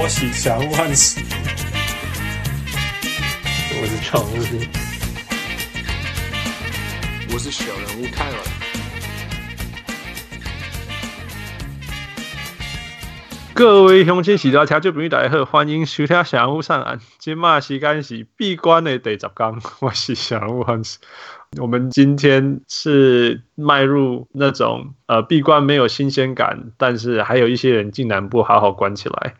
[0.00, 1.20] 我喜祥万喜，
[3.80, 4.62] 我是常务，
[7.32, 8.36] 我是小人物泰尔。
[13.52, 17.00] 各位乡亲喜多听众朋友大家好，欢迎收听小人物上岸。
[17.18, 20.98] 今麦时间是闭关的第十天，我是小人物万喜。
[21.60, 29.34] 我们今天是迈入那种呃闭关没有新鲜感，但是还有一些人竟然不好好关起来，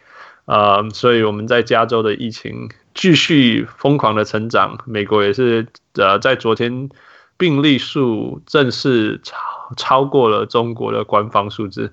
[0.49, 4.79] 呃，所以我们在加州的疫情继续疯狂的成长。
[4.87, 6.89] 美国也是呃在昨天
[7.37, 9.37] 病例数正式超
[9.77, 11.93] 超过了中国的官方数字。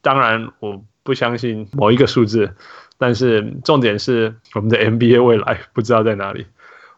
[0.00, 2.54] 当然我不相信某一个数字，
[2.98, 6.46] 但是重点是我们的 NBA 未来不知道在哪里。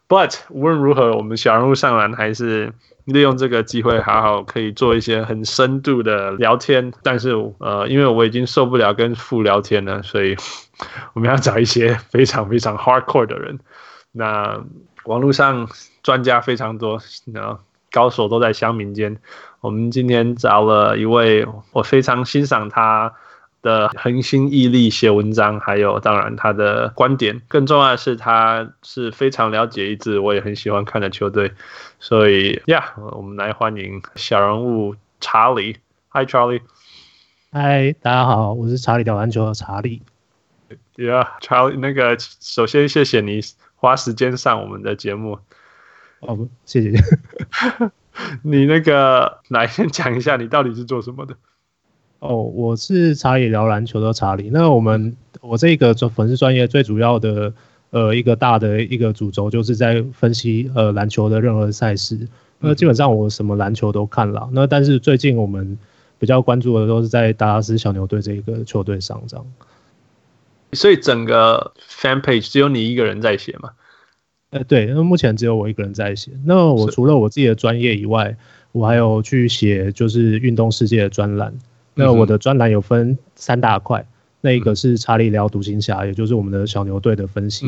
[0.07, 2.75] But 无论如何，我们小人物上篮还是
[3.13, 6.93] 利用这个机会，好好可以做一些很深度的聊天。
[7.03, 10.37] 但是，呃，因为我已经受不了跟父聊天了，所以
[11.15, 13.59] 我们要找一些非常非常 hardcore 的人。
[14.13, 14.61] 那
[15.05, 15.69] 网络上
[16.03, 17.59] 专家非常多，那
[17.93, 19.17] 高手都在乡民间。
[19.61, 23.13] 我们今天找了一位，我非常欣赏他。
[23.63, 31.53] 的恒心毅力写文章，还有当然他的观点，更重要的是他是非常了解一支我也很喜欢看的球队，
[31.99, 35.77] 所以呀，yeah, 我们来欢迎小人物查理。
[36.11, 36.63] Hi Charlie。
[37.53, 40.03] Hi，大家好，我是查理的篮球的查理。
[40.97, 43.41] Yeah，Charlie，那个首先谢谢你
[43.77, 45.39] 花时间上我们的节目。
[46.21, 46.93] 哦不，谢谢。
[48.43, 51.35] 你那个来先讲一下，你到底是做什么的？
[52.21, 54.51] 哦，我是查理聊篮球的查理。
[54.53, 57.53] 那我们我这个粉丝专业最主要的
[57.91, 62.29] 呃一个大的一个主轴就是在分析呃篮球的任何赛事。
[62.59, 64.51] 那基本上我什么篮球都看了。
[64.53, 65.79] 那但是最近我们
[66.19, 69.47] 比较关注的都是在达拉斯小牛队这一个球队上这样。
[70.75, 73.71] 所以整个 fan page 只有你一个人在写吗？
[74.51, 76.33] 呃，对，那目前只有我一个人在写。
[76.45, 78.37] 那我除了我自己的专业以外，
[78.73, 81.55] 我还有去写就是运动世界的专栏。
[82.01, 84.05] 那我的专栏有分三大块，
[84.41, 87.67] 那一个是查理聊独行侠，也就是我们的小牛队的分析，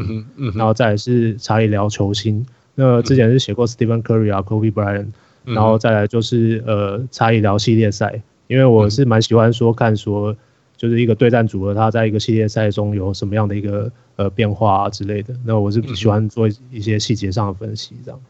[0.54, 2.44] 然后再来是查理聊球星，
[2.75, 5.09] 那之前是写过 Stephen Curry 啊，Kobe Bryant，
[5.44, 10.37] 然后再来就是呃查理聊系列赛，因为我是蛮喜欢说看说
[10.76, 18.20] 就是一个对战组合他在一个系列赛中有什么样的一个呃变化啊之类的，那我是喜欢做一些细节上的分析这样。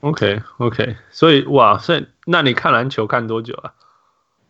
[0.00, 3.72] OK OK，所以哇，所以那你看篮球看多久啊？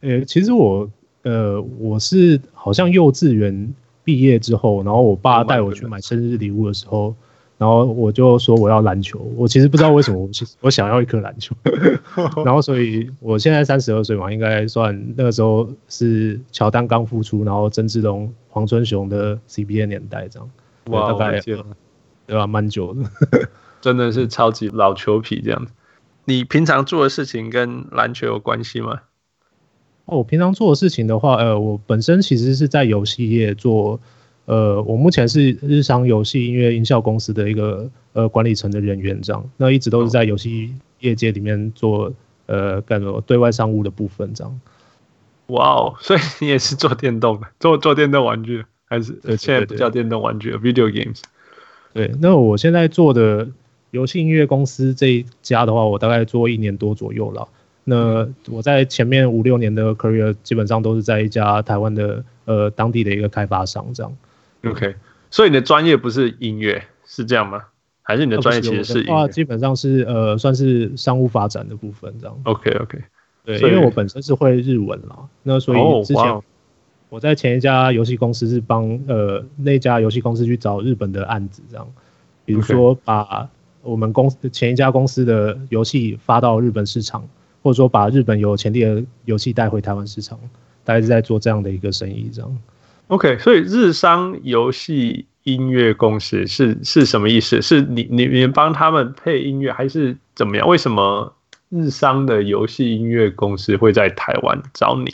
[0.01, 0.91] 呃、欸，其实我，
[1.23, 3.75] 呃，我是好像幼稚园
[4.05, 7.15] 毕业之后，然后我爸带我去买生日礼物的时候，
[7.59, 9.19] 然后我就说我要篮球。
[9.37, 11.55] 我其实不知道为什么，我其实我想要一颗篮球。
[12.45, 20.51] 然后，所以我现在三十二岁嘛，应该算那个时候是乔丹刚复出，然后曾志龙、黄春雄的 CBA 年代这样。
[20.87, 21.57] 哇，大概对
[22.37, 22.47] 吧？
[22.47, 23.49] 蛮久的，
[23.81, 25.73] 真的是超级老球皮这样子。
[26.25, 29.03] 你平常做的事情跟篮球有关系吗？
[30.07, 34.01] 哦，我平常做的事情的话，呃，我本身其实是在游戏业做，
[34.47, 42.13] 呃，我目前是日商游戏音乐音效公司的一个呃管理层的人员，这样，那一直都是在游戏业界里面做
[42.47, 44.61] 呃干什么对外商务的部分，这样。
[45.47, 51.21] 哇哦， 所以你也是做电动的，做做电动玩具，还是呃现在不叫电动玩具，video games。
[51.95, 53.47] 对，那我现在做的
[53.91, 57.47] 游戏音乐公司这一家的话，我大概做一年多左右了。
[57.85, 64.17] 那我在前面五六年的 career 基本上都是在一家台湾的呃当地的一个开发商这样。
[64.65, 64.95] OK，
[65.33, 67.61] 所以你的专业不是音乐是这样吗？
[68.03, 69.27] 还是你的专业其实是音乐？
[69.29, 72.41] 基本上是呃算是商务发展的部分这样。
[72.45, 72.99] OK OK，
[73.45, 76.41] 对，因为我本身是会日文啦，那所以之前
[77.09, 81.87] 我在前一家游戏公司是帮呃那家游戏公司去找日本的案子这样，
[82.45, 83.49] 比如说把
[83.83, 87.29] 我们公司前一家公司的游戏发到日本市场。
[87.63, 90.39] 或者说把日本有潜力的游戏带回台湾市场，
[90.85, 92.59] 大概是在做这样的一个生意，这样。
[93.07, 97.61] OK，所以日商游戏音乐公司是是什么意思？
[97.63, 100.67] 是你你你帮他们配音乐，还是怎么样？
[100.67, 101.35] 为什么
[101.69, 105.13] 日商的游戏音乐公司会在台湾找你？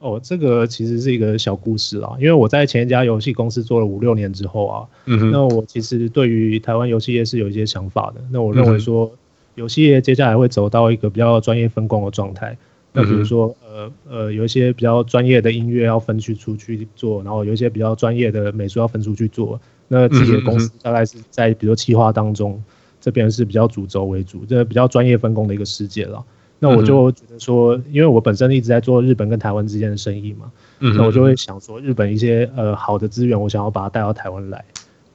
[0.00, 2.12] 哦，这个其实是一个小故事啊。
[2.18, 8.20] 因为我在前一家游戏公司做了五六年之后啊，那我其实对于台湾游戏业是有一些想法的。
[8.30, 9.06] 那我认为说。
[9.06, 9.18] 嗯
[9.54, 12.56] 游戏业接下来会走到一个比较专业分工的状态。
[12.92, 19.60] 那比如说，呃呃，有一些比较专业的音乐要分去出去做，然后有一些比较专业的美术要分出去做。
[19.88, 22.62] 那自己的公司大概是在比如说企划当中，
[23.00, 26.24] 这边是比较主轴为主，这比较专业分工的一个世界了。
[26.60, 34.64] 那我就觉得说，因为我本身一直在做日本跟台湾之间的生意嘛，嗯，那我就会想说，日本一些呃好的资源，我想要把它带到台湾来。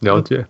[0.01, 0.45] 了解。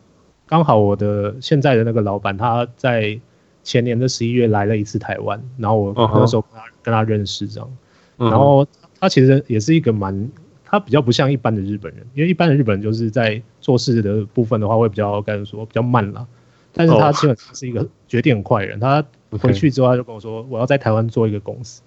[0.47, 3.19] 刚好我的现在的那个老板，他在
[3.63, 7.69] 前年的十一月来了一次台湾，然后我那时候跟他跟他认识这样，
[8.17, 8.65] 然后
[8.99, 10.29] 他其实也是一个蛮，
[10.65, 16.25] 他比较不像一般的日本人，因为一般的日本人就是在做事的部分的话会比较该说比较慢啦，
[16.73, 21.81] 但是他基本上是一个决定很快的人，他回去之后他就跟我说，我要在台湾做一个公司，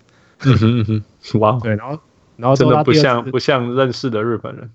[0.45, 1.03] 嗯哼嗯哼，
[1.41, 1.99] 哇，对，然后
[2.37, 4.71] 然后真的不像不像认识的日本人，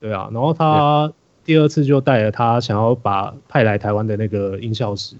[0.00, 1.12] 对啊，然后他。
[1.46, 5.14] 第二次就带了他想要把派来台湾的那个音效师，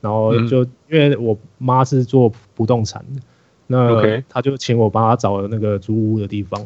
[0.00, 3.20] 然后就因为我妈是做不动产的，
[3.66, 6.60] 那她就请我帮她找那个租屋的地方。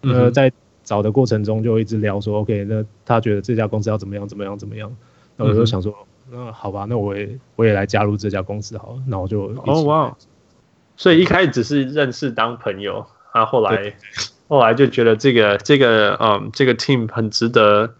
[0.00, 0.52] 那在
[0.84, 4.94] 找的过程中就一直聊说，OK，那她觉得这家公司要怎么样怎么样怎么样。
[5.36, 5.92] 那我就想说，
[6.30, 10.16] 那好吧，那我也我也来加入这家公司好了，那我就哦哇，
[10.96, 13.94] 所以一开始只是认识当朋友，啊后来
[14.48, 17.94] 后来就觉得这个这个嗯这个 team 很值得。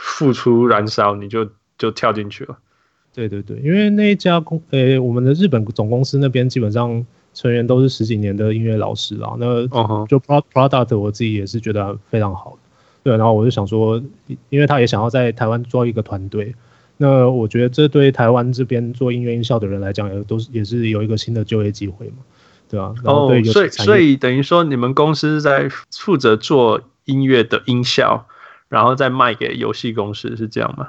[0.00, 2.56] 付出燃烧，你就就跳进去了。
[3.18, 7.04] 对对对，因为那一家公，呃、欸，我们的日本总公司那边基本上
[7.34, 9.34] 成员都是十几年的音乐老师啦。
[9.40, 9.66] 那
[10.06, 12.56] 就 product 我自己也是觉得非常好。
[13.02, 14.00] 对，然后我就想说，
[14.50, 16.54] 因为他也想要在台湾做一个团队，
[16.96, 22.18] 那我觉得这对台湾这边做音乐音效的人来讲，也都是也是有一个新的就业机会嘛，
[22.68, 22.94] 对吧？
[23.02, 28.26] 然后对，所以所以等于说，你们公司在负责做音乐的音效。
[28.70, 30.88] 然后再卖给游戏公司是这样吗？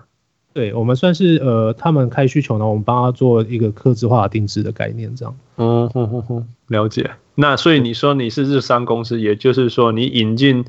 [0.51, 5.35] 对，我们算是呃，他们开需求呢，我们帮他做一个客制化定制的概念，这样。
[5.57, 7.11] 嗯哼哼哼，了解。
[7.35, 10.65] 那所以你说你是日商公司，也就是说你引进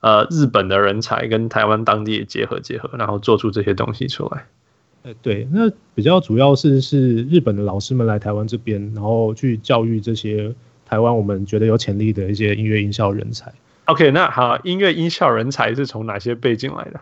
[0.00, 4.44] 呃日本的人才跟台湾当地的结合结合，然后做出这些东西出来。
[5.02, 13.52] 呃，对，那比较主要是是日本的老师们来台湾这边，然后去教育这些台湾我们觉得有潜力的一些音乐音效人才。
[13.86, 17.00] OK，那好，音乐音效人才是从哪些背景来的？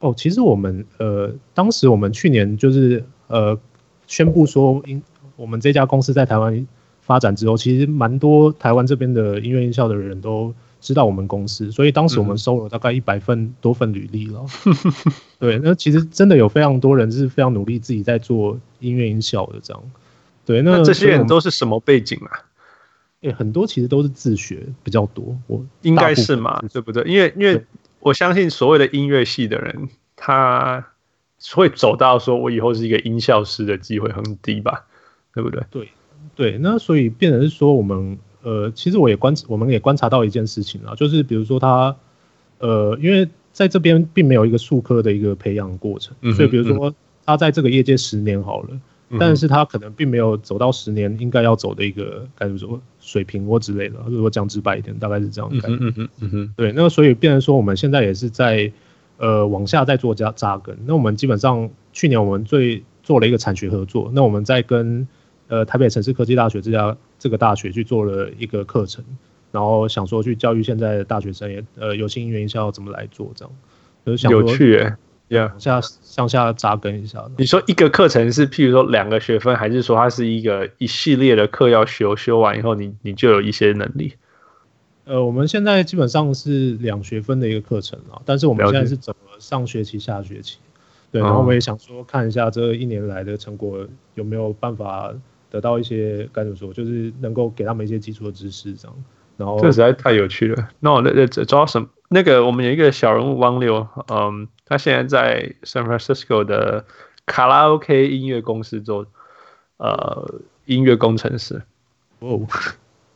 [0.00, 3.58] 哦，其实我们呃，当时我们去年就是呃
[4.06, 5.02] 宣布说，音
[5.36, 6.66] 我们这家公司在台湾
[7.00, 14.44] 发展之后，其实蛮多台湾这边的音乐音效的人都知道我们公司，所以当时我们收了大概一百份多份履历了。
[14.66, 15.02] 嗯、
[15.40, 19.82] 对，那其实真的有非常多人是非常努力自己在做音乐音效的这样。
[20.44, 22.30] 对，那，那这些人都是什么背景啊？
[23.22, 27.02] 欸、很多其实都是自学比较多，我应该是嘛，对不对？
[27.04, 27.60] 因为因为
[28.00, 30.86] 我相信所谓的音乐系的人，他
[31.54, 34.86] 会走到说我以后是一个音效师的机会很低吧，
[35.34, 35.62] 对不对？
[35.70, 35.88] 对
[36.34, 41.96] 对，那所以变成是说我们呃，其实我也观我们也观察到一件事情啊，就是比如说他
[42.58, 46.94] 呃，因为在这边并没有一个术科的一个培养过程，嗯、所以比如说
[47.24, 48.68] 他在这个业界十年好了。
[49.20, 55.78] 但是他可能并没有走到十年应该要走的一个该怎么说水平或之类的，如果讲直白一点，大概是这样的感觉。
[55.80, 58.72] 嗯嗯嗯哼，对，那所以变成说我们现在也是在
[59.18, 60.76] 呃往下在做加扎根。
[60.86, 65.06] 那我们基本上去年我们最做了一个产学合作，那我们在跟
[65.46, 69.04] 呃台北城市科技大学这家这个大学去做了一个课程，
[69.52, 74.96] 然后想说去教育现在的大学生也呃有心音乐音效怎么来做这样，有趣耶。
[75.28, 77.24] Yeah，向下向下扎根一下。
[77.36, 84.14] 你说一个课程是，譬如说两个学分，还是说它是一个一系列的课要修，修完以后你你就有一些能力？
[85.04, 90.58] 呃，我们现在基本上是两学分的一个课程啊，但是我们现在是整个上学期、下学期。
[91.10, 95.12] 对，然后我也想说看一下这一年来的成果有没有办法
[95.50, 98.96] 得到一些该怎么说，就是能够给他们一些基础的知识这样。
[99.36, 100.68] 然后这实在太有趣了。
[100.80, 101.88] 那我那那主要什么？
[102.08, 106.84] 那个我们有一个小人物汪六，嗯，他现在在 San Francisco 的
[107.24, 109.06] 卡拉 OK 音乐公司做
[109.78, 111.62] 呃音乐工程师。
[112.18, 112.46] 哦，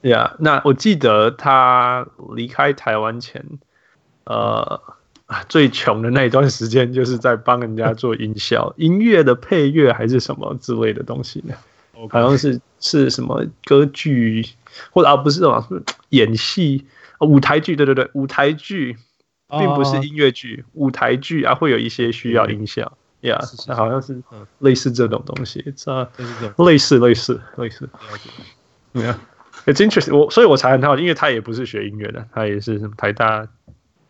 [0.02, 3.44] 呀，那我记得他离开台湾前，
[4.24, 4.80] 呃，
[5.48, 11.54] 最穷的那一段时间就是在帮人家做音效、 音乐的配乐还是什么之类的东西呢.
[12.08, 14.46] 好像是是什么歌剧，
[14.90, 16.86] 或者啊不是什么是演戏。
[17.20, 18.96] 舞台剧，对对对，舞台剧
[19.50, 22.82] 并不是音乐剧，哦、舞台剧啊会有一些需要音效，
[23.22, 24.22] 呀、嗯，那、yeah, 好像是
[24.58, 26.10] 类似这种东西，这
[26.58, 27.88] 类似类似类似，
[28.92, 29.20] 对啊
[29.66, 33.48] ，It's interesting，我所以我才很好奇，因为他也不是学音乐的，他也是什么台大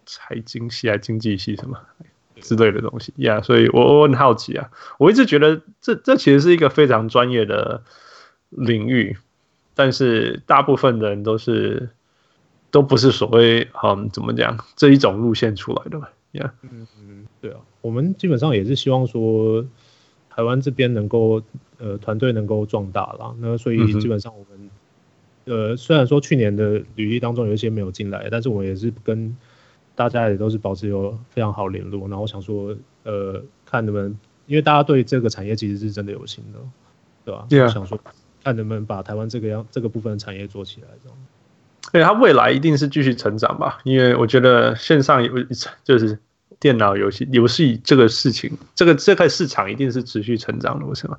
[0.07, 1.79] 财经系啊经济系什么
[2.41, 7.83] 之类的东西，呀、yeah,，所以我我很好奇啊，我一直觉得这这其实是一个非常专业的
[8.51, 9.17] 领域，
[9.75, 11.91] 但是大部分的人都是。
[12.71, 16.51] 都不是所谓嗯，怎么讲这一种路线出来的吧？Yeah.
[16.63, 19.65] 嗯嗯，对啊，我们基本上也是希望说
[20.29, 21.43] 台湾这边能够
[21.79, 23.35] 呃团队能够壮大啦。
[23.39, 24.71] 那所以基本上我们
[25.47, 29.37] 呃，虽然说去年的履历当中有一些没有进来，但是我也是跟
[29.97, 32.03] 大家也都是保持有非常好联络。
[32.09, 36.61] 然后我想说，呃，看能不能，因为大家对这个产业其实是真的有心的，
[37.25, 37.47] 对吧？
[37.49, 37.69] 对啊。
[37.69, 37.99] 想说，
[38.45, 41.19] 看能不能把台湾这个样这个部分的产业做起来，这样。
[41.93, 43.79] 对，它未来一定是继续成长吧？
[43.85, 45.33] 因为我觉得线上有
[45.83, 46.19] 就是
[46.59, 51.19] 电脑游戏游戏这个事情，这个这块市场一定是持续成长的，为什么？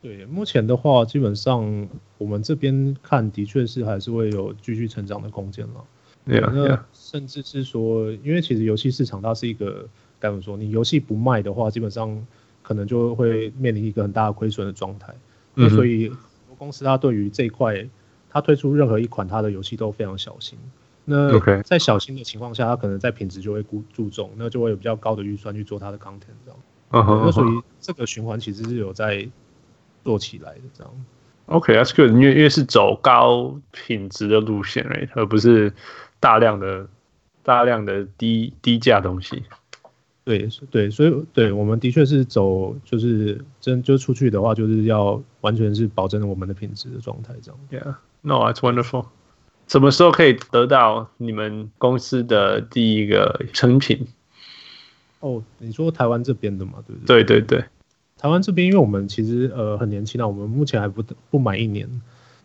[0.00, 1.88] 对，目前的话，基本上
[2.18, 5.84] 我们这边看的确是还是会有继续成长的空间了。
[6.24, 9.88] 对啊，那甚至是说，因为其实游戏市场它是一个
[10.20, 10.56] 该怎么说？
[10.56, 12.24] 你游戏不卖的话，基本上
[12.62, 15.12] 可能就会面临一个很大的亏损的状态。
[15.56, 16.12] 嗯，所以
[16.58, 17.84] 公司它对于这一块，
[18.30, 20.58] 它推出任何一款他的游戏都非常小心。
[21.04, 26.60] 那在小心的情况下，他可能在品质就会估注重，那就会有比较高的预算去做他的 content 这样。
[26.90, 27.48] 嗯哼，那所以
[27.80, 29.28] 这个循环其实是有在。
[30.04, 30.90] 做起来的这样
[31.46, 35.10] ，OK，that's、okay, good，因为因为是走高品质的路线，right?
[35.12, 35.70] 而不是
[36.18, 36.88] 大量的
[37.42, 39.42] 大量的低低价东西。
[40.24, 47.94] 对对，所以对我们的确是走，就是真就出去的话，就是要完全是保证我们的品质的状态这样。
[48.22, 49.06] Yeah，no，that's wonderful。
[49.66, 54.06] 什么时候可以得到你们公司的第一个成品？
[55.20, 57.24] 哦，你说台湾这边的嘛，对不对？
[57.24, 57.64] 对对对。
[58.16, 61.88] 台湾这边，因为我们其实呃很年轻啊，我们目前还不不满一年。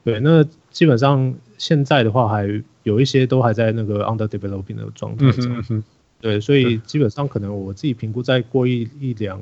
[0.04, 2.48] 对，那基本上现在的话，还
[2.84, 5.58] 有一些都还在那个 under developing 的状态中。
[5.58, 5.84] 嗯嗯。
[6.20, 9.42] 对，所以基本上可能我自己评估，再过一一两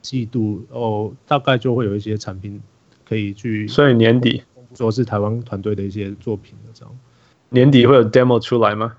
[0.00, 2.60] 季度哦，大概就会有一些产品
[3.08, 3.66] 可以去。
[3.68, 4.42] 所以年底
[4.78, 6.98] 说是台湾团队的一些作品的这样。
[7.50, 8.96] 年底会有 demo 出来吗？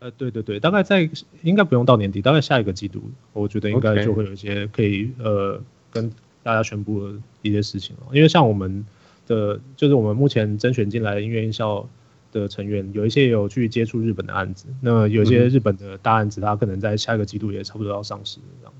[0.00, 1.08] 呃，对对对，大概在
[1.42, 3.02] 应该不用到年底，大概下一个季度，
[3.32, 6.10] 我觉得应该就会有一些可以.呃跟
[6.42, 8.02] 大家宣布的一些事情了。
[8.12, 8.84] 因为像我们
[9.26, 11.88] 的，就是我们目前甄选进来的音乐院校
[12.30, 18.74] 的成员，有一些有去接触日本的案子，那有些日本的大案子，他可能在下一个季度也差不多要上市这样。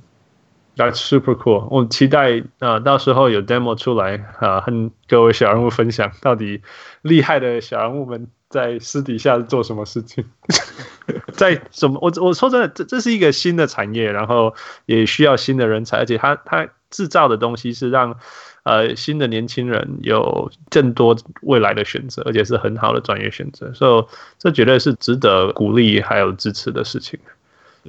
[0.79, 1.67] That's super cool！
[1.71, 6.63] 我期待啊、呃，到时候有 demo 出来啊、呃，和各位小人物分享到底
[7.03, 10.25] 厉害的小人物们在私底下做什么事情。
[11.35, 11.99] 在什么？
[12.01, 14.55] 我我说真的，这这是一个新的产业，然后
[14.87, 18.17] 也需要新的人才，而且他他制造的东西是让
[18.63, 27.19] 呃新的年轻人有更多未来的选择，而且是很好的专业选择，所以这绝对是值得鼓励还有支持的事情。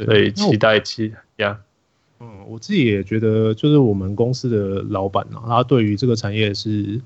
[0.05, 1.58] 所以期待期呀，
[2.19, 6.99] 嗯，我自己也觉得，就是我们公司的老板呢、啊，他对于这个产业是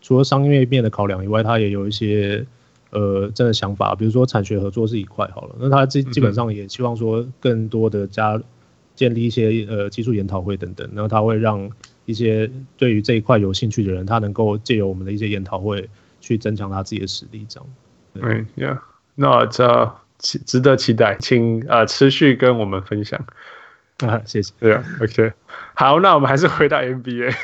[0.00, 2.46] 除了商业面的考量以外，他也有一些。
[2.92, 8.36] 呃，真的想法，比如说产学合作是一块好了，那他基基本上也希望说更多的加
[8.96, 11.70] 建立一些呃技术研讨会等等，然后他会让
[12.04, 15.88] 一些对于这一块有兴趣的人，他能够借由我们的一些研讨会
[16.20, 17.68] 去增强他自己的实力，这样。
[18.12, 18.80] 对，Yeah，
[19.14, 23.24] 那这值值得期待，请呃持续跟我们分享
[24.08, 24.52] 啊，谢谢。
[24.60, 25.32] 对啊，OK，
[25.74, 27.34] 好，那我们还是回到 NBA，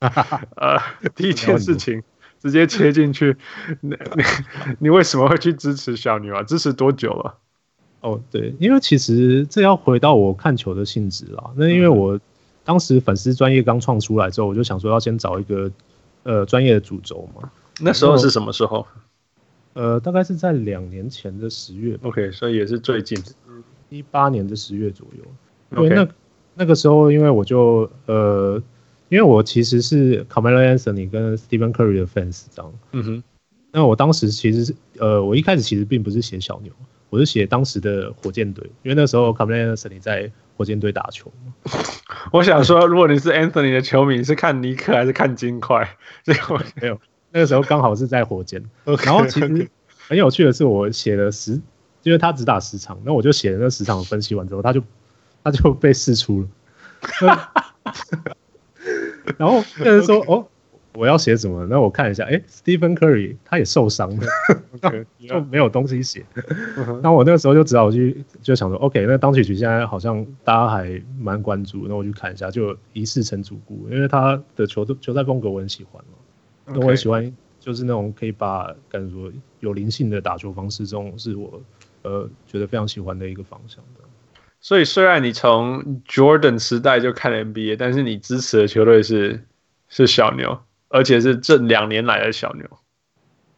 [0.56, 0.78] 呃，
[1.14, 2.02] 第一件事情。
[2.42, 3.36] 直接切进去，
[3.82, 4.24] 你你
[4.80, 6.42] 你为什么会去支持小牛啊？
[6.42, 7.38] 支持多久了？
[8.00, 11.52] 哦，对，因为其实这要回到我看球的性质啦。
[11.54, 12.18] 那因为我
[12.64, 15.70] 当时粉丝专业刚创出来之后，我就想说要先找一个
[16.24, 17.48] 呃专业的主轴嘛。
[17.80, 18.84] 那时候是什么时候？
[19.74, 21.96] 呃，大概是在两年前的十月。
[22.02, 23.16] OK，所以也是最近
[23.88, 25.24] 一八年的十月左右。
[25.74, 26.08] 对，那
[26.54, 28.62] 那个时候因为我就呃。
[29.08, 32.72] 因为我其实是 Carmelo Anthony 跟 Stephen Curry 的 fans，这样。
[32.92, 33.22] 嗯哼。
[33.70, 36.72] 那我当时其实是，呃，我一开始其实并不是写小牛，
[37.10, 41.52] 我是写当时的火箭队，因为那时候 Carmelo Anthony 在火箭队打球嘛。
[42.32, 45.86] 我想说，如果你是 Anthony 的球迷，你是看尼克还是看金块？
[46.24, 46.98] 结果 没有，
[47.32, 48.64] 那个时候刚好是在火箭。
[48.86, 49.68] Okay, 然后其实
[50.08, 51.60] 很有趣的是，我写了十，
[52.02, 54.82] 因为他只打十场，那我就写了那十场分析完之后，他就
[55.44, 56.48] 他就被释出了。
[59.38, 60.32] 然后那人说：“okay.
[60.32, 60.46] 哦，
[60.94, 64.26] 我要写什么？”那我看一下，哎，Stephen Curry 他也受伤了
[64.80, 65.04] ，okay.
[65.28, 66.24] 就没有东西写。
[67.02, 76.18] 那我那个时候就只好去，就想说：“OK，那当曲曲现在好像大家还蛮关注，那我去看一下，就一试成主顾，因为他的球球赛风格我很喜欢嘛。
[76.66, 76.80] 那、okay.
[76.82, 81.62] 我很喜欢，就是那种可以把感觉说有灵性的打球方式，这种是我
[82.02, 84.01] 呃觉得非常喜欢的一个方向的。”
[84.62, 89.42] 所以，虽然你从 Jordan 时代就看 NBA，但是你支持的球队是
[89.88, 90.56] 是小牛，
[90.88, 92.64] 而且是这两年来的小牛。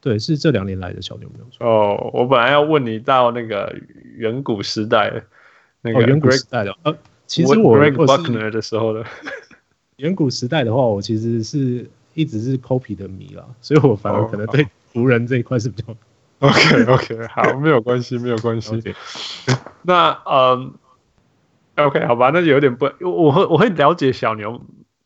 [0.01, 1.67] 对，是这两年来的小牛没有错。
[1.67, 3.77] 哦，我本来要问你到那个
[4.17, 5.23] 远古时代，
[5.83, 6.97] 那个远古时代的，呃，
[7.27, 9.05] 其实我 Greg Buckner 的时候的。
[9.99, 15.95] 远古时代的话，我其实是一直是 Kobe 的迷啦，所以我反而可能对湖人这一块是比较。
[16.41, 18.83] OK OK，好，没有关系，没有关系。
[19.83, 20.75] 那嗯
[21.77, 24.61] ，OK，好吧，那就有点不，我会我会了解小牛，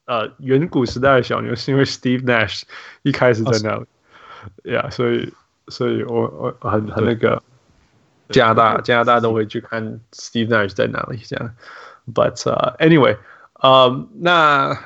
[0.06, 2.62] 呃，远古时代的小牛是因为 Steve Nash
[3.02, 5.32] 一开始在那里，呀、oh, yeah，所以，
[5.68, 7.42] 所以我我很很那个
[8.30, 11.54] 加拿大加拿大都会去看 Steve Nash 在哪里这样
[12.14, 13.16] ，But、uh, anyway，
[13.54, 14.78] 呃、um,，那。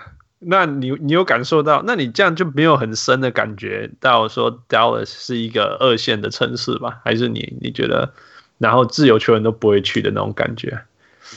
[0.44, 1.84] 那你你有感受到？
[1.86, 7.00] 那你这样就没有很深的感觉到说 Dallas 是一个二线的城市吧？
[7.04, 8.12] 还是你你觉得，
[8.58, 10.82] 然后自由球员都不会去的那种感觉？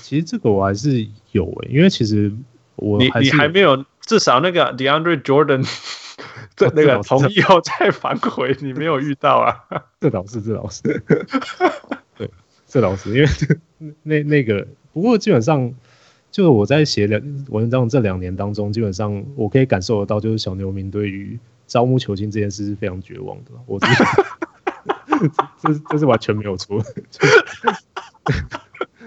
[0.02, 2.32] 其实这个我还是有诶、欸，因为其实
[2.76, 5.68] 我你你还没有至少那个 DeAndre Jordan
[6.56, 9.56] 这那个从以后再反悔，你没有遇到啊？
[10.00, 10.82] 这倒是，这倒是，
[12.18, 12.30] 对，
[12.68, 15.74] 这倒是，因为那那个不过基本上。
[16.32, 23.52] 就是我在写两文章这两年当中，基本上我可以感受得到，就是小牛民对于招募球星这件事是非常绝望的。
[23.66, 23.80] 我
[25.64, 26.84] 这这这是完全没有错。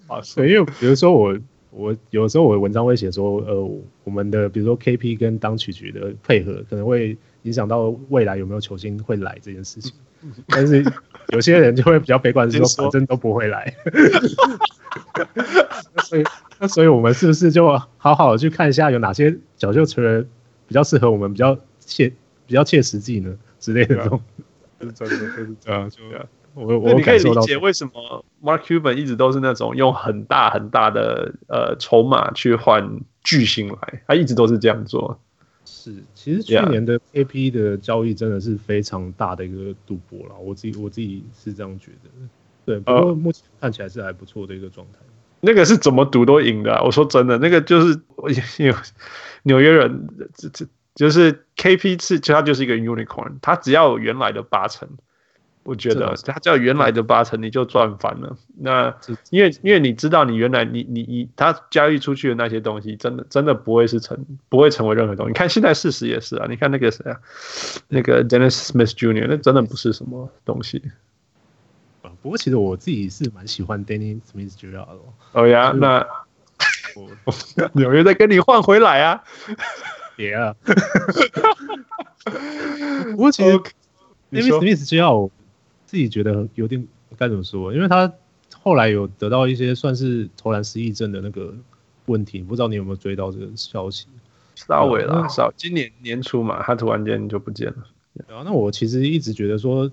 [0.09, 1.39] 啊，对，因为比如说我
[1.71, 9.93] 我有时候我的文章会写说，呃，我们的比如说 KP 跟当曲局的配合可能会影响到未来有没有球星会来这件事情，
[10.49, 10.85] 但是
[11.29, 13.73] 有些人就会比较悲观，是说反正都不会来。
[16.05, 16.25] 所以。
[16.61, 20.27] 那所以，我们是不是就好好的去看一下有哪些角球球员
[20.67, 22.13] 比较适合我们，比较切
[22.49, 24.21] 比较切实际呢之类的这种？
[24.81, 25.89] 是真的，就是这样。
[25.89, 25.99] 就
[26.59, 35.21] 我我你可以理解为什么 Mark Cuban 一直都是那种用很大很大的呃筹码去换巨星来，他一直都是这样做。
[35.65, 40.35] 是，其实去年的 KP 的交易真的是非常大的一个赌博了。
[40.41, 42.11] 我自己我自己是这样觉得。
[42.65, 44.99] 对，不过目前看起来是还不错的一个状态。
[45.41, 48.75] 那个是怎么赌都赢的、啊，我说真的，那个就是我 纽
[49.45, 54.89] 纽约人，这这就是 KP 是，其实他就是一个 unicorn，他只要有原来的八成，
[55.63, 58.37] 我觉得他叫原来的八成，你就赚翻了。
[58.57, 58.97] 那
[59.31, 65.33] 因为因为你知道，你原来你你你他交易出去的那些东西，真的真的不会是成不会成为任何东西。
[65.33, 67.21] 你看现在事实也是啊，你看那个谁啊，
[67.89, 70.83] 那个 Dennis Smith Jr.，那真的不是什么东西。
[72.23, 74.73] 不过其实我自己是蛮喜欢 Dennis Smith Jr.
[74.73, 74.89] 的。
[75.33, 76.07] 哦呀，那
[77.75, 79.23] 纽约再跟你换回来啊？
[80.17, 80.57] 别啊！
[83.13, 83.57] 不过其实
[84.33, 85.31] Dennis Smith Jr.
[85.89, 87.73] 我自己觉得有点该怎么说？
[87.73, 88.13] 因为他
[88.61, 91.55] 后来有得到一些算是投篮失忆症的那个
[92.05, 94.07] 问题，不知道你有没有追到这个消息？
[94.55, 97.87] 稍微了，少今年年初嘛，他突然间就不见了。
[98.29, 99.91] 然后那我其实一直觉得说。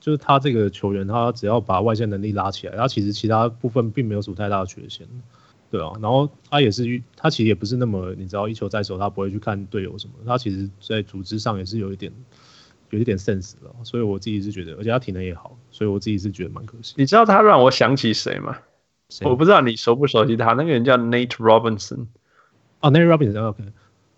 [0.00, 5.06] 就是他这个球员，他只要把外线能力拉起来，他其实其他部分并没有什么太大的缺陷，
[5.70, 5.92] 对啊。
[6.00, 10.14] 然后他也是，他其实也不是那么，你知道，一球在手，他不会去看队友什么。
[10.24, 12.10] 他其实，在组织上也是有一点，
[12.90, 13.74] 有一点 sense 了。
[13.82, 16.94] 所以我自己是觉得，而且他体能也好，所以我自己是觉得蛮可惜。
[16.96, 18.56] 你知道他让我想起谁吗？
[19.22, 22.06] 我不知道你熟不熟悉他，那个人叫 Nate Robinson。
[22.80, 23.64] 哦，Nate Robinson，OK，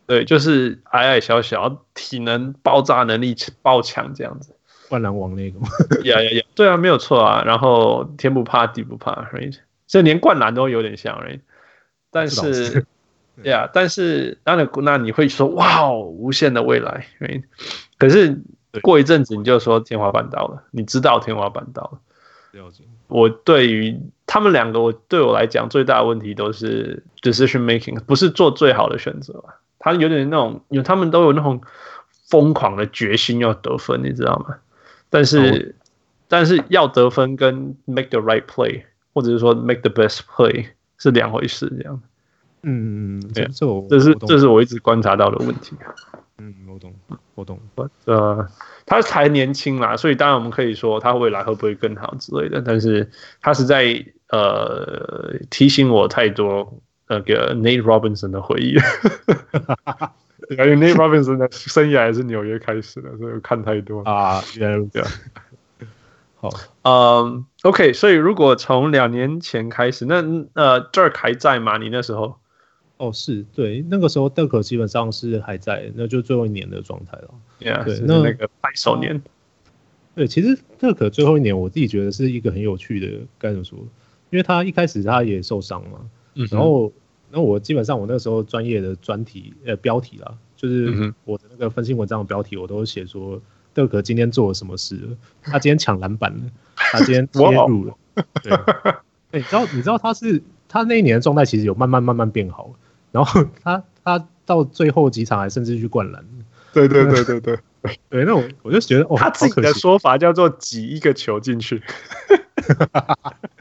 [0.07, 4.55] 对，就是矮矮小小，体能爆炸能力爆强这样子。
[4.89, 5.69] 灌篮王那个吗？
[6.05, 6.45] 呀呀呀！
[6.55, 7.43] 对啊，没有错啊。
[7.47, 9.57] 然后天不怕地不怕，right？
[9.87, 11.41] 这连灌篮都有点像，right？
[12.11, 12.85] 但是，
[13.45, 17.43] 呀，但是当然，那你会说哇，无限的未来，right？
[17.97, 18.39] 可是
[18.81, 22.01] 过一阵子你就说天花板到了，你知道天花板到了。
[23.09, 29.45] 我对于他们两个，我对我来讲最大的问题都是 decision making，不是做最好的选择。
[29.79, 31.61] 他有点那种，有他们都有那种
[32.29, 34.57] 疯狂的决心要得分，你知道吗？
[35.11, 35.75] 但是，
[36.29, 40.67] 但是要得分跟 make the right play，或者是说 make the best play
[40.99, 42.01] 是两回事，这样。
[42.63, 45.77] 嗯，这这这是这是我一直观察到的问题。
[46.45, 46.93] 嗯，我懂，
[47.37, 47.61] 我懂。
[48.07, 48.45] 呃，
[48.85, 52.61] 他才年轻啦，所以当然我们可以说他未来会不会更好之类的。
[52.61, 53.09] 但是
[53.41, 58.75] 他是在呃提醒我太多那个 Nate Robinson 的回忆。
[60.51, 64.43] 因为 Nate Robinson 的生涯也是纽约开始的，所以看太多啊。
[64.57, 65.01] 原来如此。
[66.41, 66.51] 好，
[66.83, 70.17] 嗯，OK，所以如果从两年前开始，那
[70.55, 71.79] 呃，Dirk 还在吗？
[71.79, 72.42] 你那时候？
[73.03, 77.35] 哦，是对，那个时候 Dirk 基本上是还在，那就最后一年的状态了。
[77.61, 79.21] Yeah, 对，那那个拍手年。
[80.15, 83.79] 对，其实 Dirk 最后一年，我自己觉得是一个很有趣的，该怎么说？
[84.31, 85.99] 因为他一开始他也受伤嘛，
[86.35, 86.93] 嗯、然后。
[87.35, 93.41] 那我基本上我那时候专业的专题呃标题啦，就是我的那个分析文章的标题，我都写说
[93.73, 95.17] 德可今天做了什么事了？
[95.41, 96.41] 他今天抢篮板了，
[96.77, 97.97] 他今天 切入了。
[98.43, 98.53] 对，
[99.33, 102.71] 你知道你知道他是他那一年的状态其实有慢慢慢慢变好，
[103.13, 106.25] 然后他他到最后几场还甚至去灌篮。
[106.73, 107.61] 对对对对对，
[108.09, 111.83] 对， 那我我就觉得，哦，他自己的说法叫做挤一个球进去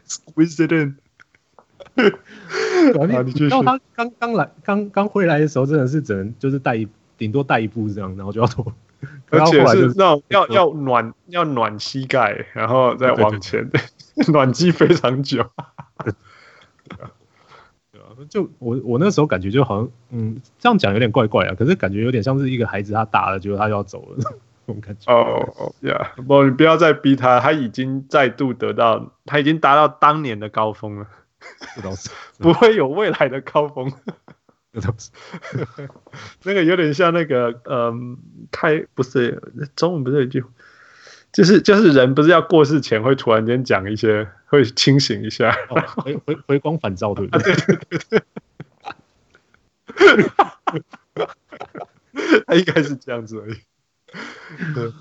[0.08, 0.98] ，squeeze it in。
[3.44, 6.88] 然后他刚刚来，刚刚回来的时候，真的是只能就是带一
[7.18, 8.72] 顶多带一步这样，然后就要投，
[9.30, 15.46] 而且是那种要要暖要暖膝盖，然后再往前，对对对暖机非常久。
[18.30, 25.12] 就我我那时候感觉就好像，嗯，这样讲有点怪怪啊，可是感觉有点像是一个孩子他大了，结果他就要走了那种感觉。
[25.12, 31.08] 哦哦，Yeah，，不，你不要再逼他，他已经再度得到，他已经达到当年的高峰了。
[32.38, 33.92] 不会有未来的高峰。
[36.44, 38.18] 那个有点像那个，嗯，
[38.52, 39.42] 开不是
[39.76, 40.44] 中文不是有一句。
[41.32, 47.56] 就是就是人不是要过世前会突然间讲一些，会清醒一下，哦、回回回光返照，对不对？
[47.56, 48.22] 对对对
[52.46, 53.56] 他应该是这样子而已。
[54.74, 54.92] 对，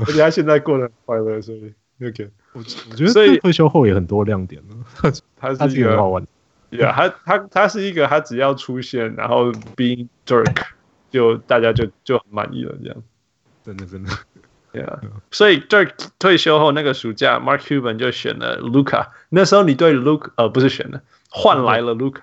[0.00, 2.30] 而且他现在过得很快乐，所以 OK。
[2.54, 4.76] 我我觉得所以退休后也很多亮点呢。
[5.36, 6.26] 他是一个很好玩。
[6.70, 10.64] Yeah，他他他是一个，他只要出现，然后 being Dirk，
[11.10, 13.02] 就大家就就很满意了，这样。
[13.64, 14.10] 真的真的。
[14.74, 14.98] Yeah.
[15.30, 19.06] 所以在退休后那个暑假，Mark Cuban 就选了 Luca。
[19.28, 22.22] 那时候你对 Luca 呃不是选了，换来了 Luca。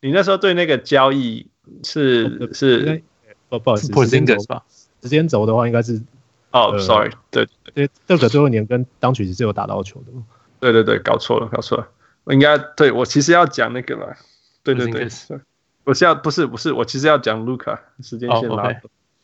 [0.00, 1.46] 你那时候对那个交易
[1.84, 3.02] 是是
[3.48, 4.64] 不不好意思，时间轴吧？
[5.02, 6.02] 时间轴的话应该是
[6.50, 10.06] 哦，Sorry，对对，这个最后一年跟当曲是有打到球的。
[10.58, 11.88] 对对对，搞错了，搞错了。
[12.24, 14.16] 我应该对我其实要讲那个了。
[14.64, 15.08] 对对对，
[15.84, 17.78] 我是要不是不是，我其实要讲 Luca。
[18.02, 18.74] 时间线拉。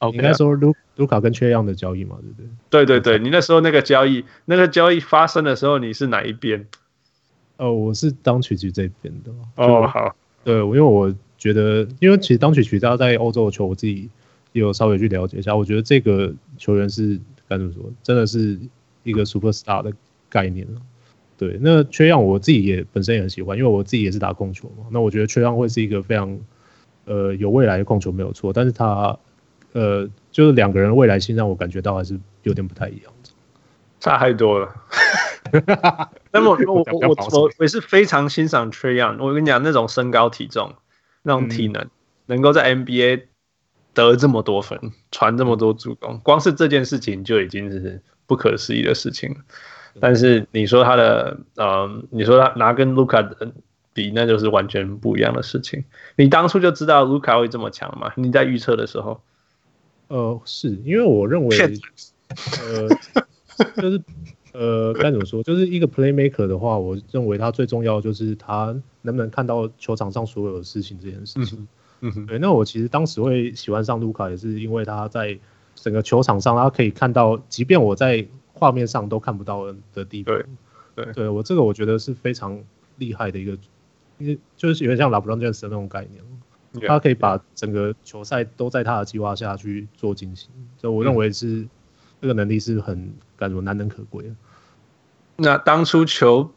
[0.01, 2.49] 哦，你那时候卢卢卡跟缺样的交易嘛，对不对？
[2.71, 6.67] 对对对，你那时候那个交易，那个交易发生的时候，你是哪一边？
[7.57, 9.33] 哦，我是当曲曲这边的。
[9.57, 14.09] 哦，好，对，因为我觉得，因为其实当曲曲他在欧洲的球，我自己
[14.53, 18.57] 也有稍微去了解一下，我觉得这个球员是该怎么说，真的是
[19.03, 19.93] 一个 super star 的
[20.29, 20.65] 概念。
[21.37, 24.85] 对，那缺样我自己也本身也很喜欢，因为我自己也是打控球嘛。
[24.93, 26.39] 那我觉得缺样会是一个非常
[27.07, 29.19] 呃有未来的控球没有错，但是他。
[29.73, 33.13] 呃，就是两个人未来性让我感觉到还是有点不太一样，
[34.01, 34.75] 差太多了。
[36.33, 39.17] 那么我我我我也是非常欣赏 Trae Young。
[39.25, 40.75] 我跟你讲，那种身高体重，
[41.23, 41.91] 那种体能，嗯、
[42.27, 43.23] 能够在 NBA
[43.95, 44.79] 得这么多分，
[45.11, 49.37] 传这么多助攻，光是这件事情就已经是不可思议的事情了。
[50.01, 53.23] 但是你说他的，呃，你说他拿跟卢卡
[53.93, 55.85] 比，那就是完全不一样的事情。
[56.17, 58.13] 你当初就知道卢卡会这么强嘛？
[58.17, 59.21] 你在预测的时候？
[60.09, 62.89] 呃，是因为我认为，呃，
[63.81, 64.03] 就是
[64.53, 71.69] 呃，该怎么说，就是一个 playmaker 的话，我认为他最重要就是他能不能看到球场上所有的事情这件事情。
[72.01, 72.39] 嗯哼，对。
[72.39, 75.39] 那我其实当时会喜欢上卢卡，也是因为他在
[75.75, 80.35] 整个球场上，他可以看到，即便我在画面上都看不到的地方。
[80.95, 82.59] 对，对，对我这个我觉得是非常
[82.97, 83.59] 厉害的一个，
[84.19, 86.23] 因为就是有点像 LeBron James 的那种概念。
[86.87, 91.67] 他可以把整个球赛都在他的计划下去做进行，所以我认为是
[92.21, 94.31] 这个能力是很感觉难能可贵的。
[95.37, 96.51] 那当初球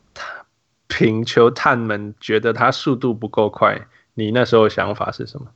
[0.88, 5.48] 评球探们觉得他速度不够快，你那时候想法是什么？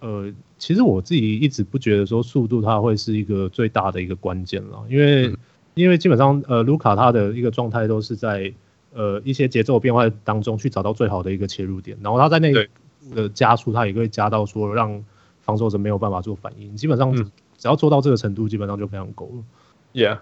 [0.00, 5.36] 呃，其实我自己一直不觉得说速度它会是一个最大的一个关键了，因为、嗯、
[5.74, 8.52] 因为基本上呃卢卡他的一个状态都是在
[8.92, 12.66] 呃一些节奏变化当中去找到最好的一个切入点，然后他在那个。
[13.14, 15.04] 的加速，它也会加到说让
[15.40, 16.76] 防守者没有办法做反应。
[16.76, 19.42] 基本上只要做到这个程度，基本上就非常够了。
[19.92, 20.20] Yeah，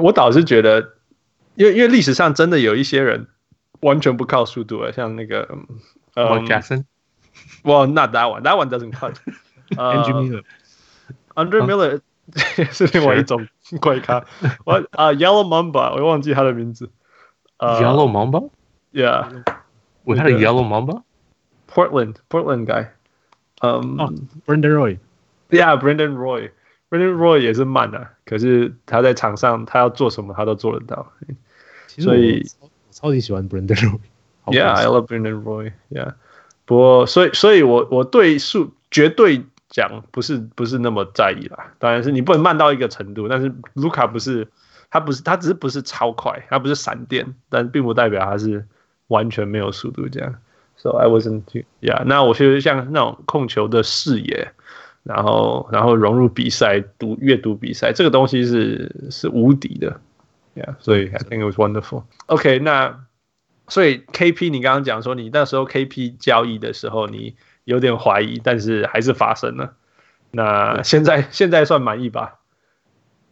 [0.00, 0.94] 我倒是觉得，
[1.54, 3.28] 因为因为历史上真的有一些人
[3.80, 5.48] 完全不靠速度的，像那个
[6.14, 6.84] 呃，Jackson。
[7.62, 8.42] Well, not that one.
[8.42, 9.14] That one doesn't cut.
[9.70, 10.42] Andrew
[11.34, 12.00] Miller，Andrew Miller
[12.72, 13.46] 是另外一种
[13.80, 14.24] 怪咖。
[14.64, 16.90] 我啊，Yellow Mamba，我忘记他的名字。
[17.58, 19.44] Yellow Mamba？Yeah，
[20.04, 21.02] 我他的 Yellow Mamba。
[21.70, 22.86] Portland Portland guy，
[23.60, 31.12] 嗯、um, oh,，Brandon Roy，Yeah，Brandon Roy，Brandon Roy 也是慢的、啊，可是他在场上他要做什么他都做得到，
[31.86, 34.00] 所以我超级喜欢 Brandon Roy。
[34.46, 35.72] Yeah，I love Brandon Roy。
[35.90, 36.14] Yeah，
[36.64, 44.48] 不过所以所以我我对数绝对讲不是不是那么在意啦，当然是你不能慢到一个程度，但是卢卡不是
[44.90, 48.66] 他不是他只是不是超快，他不是闪电，但并不代表他是
[49.08, 50.34] 完全没有速度这样。
[50.78, 51.42] So I wasn't
[51.80, 52.04] yeah。
[52.04, 54.48] 那我觉得像那种控球的视野，
[55.02, 60.00] 然后然后融入比赛、读阅读比赛，这个东西是是无敌的
[60.54, 60.76] ，Yeah。
[60.78, 62.04] 所以 I think it was wonderful。
[62.26, 63.04] OK，那
[63.66, 69.74] 所以 KP 你刚刚讲说你那时候 KP 交易的时候你有点怀疑，但是还是发生了。
[70.30, 72.38] 那现在现在算满意吧？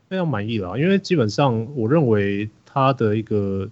[0.09, 3.68] 非常满意了，因为基本上我认为他的一个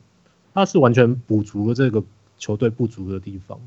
[0.53, 2.03] 他是完全补足了这个
[2.45, 3.59] 球队不足的地方，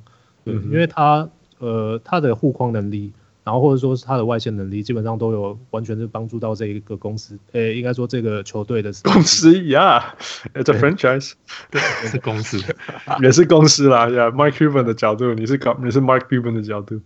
[0.43, 3.11] 对，嗯、因为他呃他的护框能力。
[3.47, 11.31] 然后或者说是他的外线能力，基本上都有完全是帮助到这一个公司，诶，应该说这个球队的 公司，Yeah，it's a franchise，
[11.71, 12.59] 对，是公司，
[13.23, 16.99] 也是公司啦，Yeah，Mark Cuban 的角度，你是搞你是 Mark Cuban 的角度，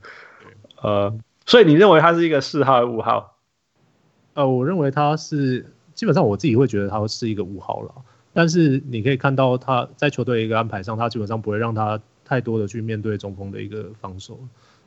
[0.81, 1.13] 呃，
[1.45, 3.37] 所以你认为他是一个四号五号？
[4.33, 7.93] 呃，我认为他是基本上我自己会觉得他是一个五号了，
[8.33, 14.39] 但是你可以看到他在球队一个安排上，他基本上不会让他太多的去面对中锋的一个防守。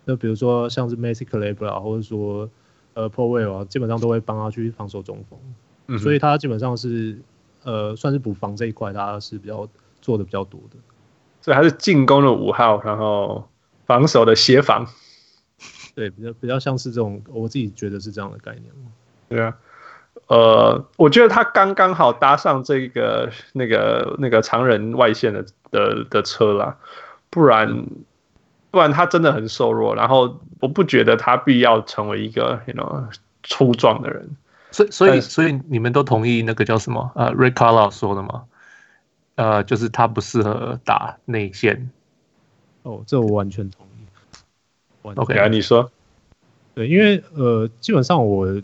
[0.04, 2.48] 那比如说像是 Maxi Kleber 啊，或者说
[2.94, 5.38] 呃啊，基本上都会帮他去防守中锋，
[5.88, 7.18] 嗯、所以他基本上是
[7.62, 9.68] 呃算是补防这一块，他是比较
[10.00, 10.76] 做的比较多的。
[11.40, 13.48] 所以他是进攻的五号，然后
[13.85, 14.87] 防守的协防。
[15.94, 18.64] 对，比较比较像是这种，我自己觉得是这样的概念。
[19.28, 19.57] 对啊，
[20.28, 26.76] 呃，我觉得他刚刚好搭上这个那个那个长人外线的的的车啦，
[27.30, 27.68] 不然。
[27.70, 27.87] 嗯
[28.74, 33.04] 不然他真的很瘦弱，然后我不觉得他必要成为一个 you know
[33.44, 34.28] 粗壮的人。
[34.72, 38.42] 所以所以所以你们都同意那个叫什么呃 Rick Carlisle 说的吗？
[39.37, 41.88] 呃，就是他不适合打内线。
[42.82, 45.12] 哦，这我完全同意。
[45.14, 45.88] OK 啊，你说。
[46.74, 48.60] 对，因为呃，基本上我。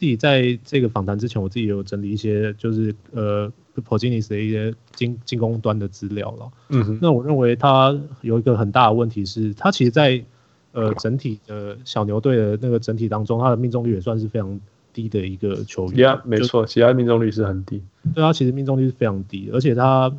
[0.00, 3.52] 自己在这个访谈之前，我自己有整理一些，就是呃
[3.86, 6.50] ，Porzingis 的一些进进攻端的资料了。
[6.70, 10.24] 嗯哼，那我认为他有一个很大的问题是，他其实在
[10.72, 14.58] 呃整体的小牛队的那个整体当中，他的命中率也算是非常
[14.94, 16.16] 低的一个球员。
[16.16, 17.82] Yeah，没错，其他命中率是很低。
[18.14, 20.10] 对，他其实命中率是非常低，而且他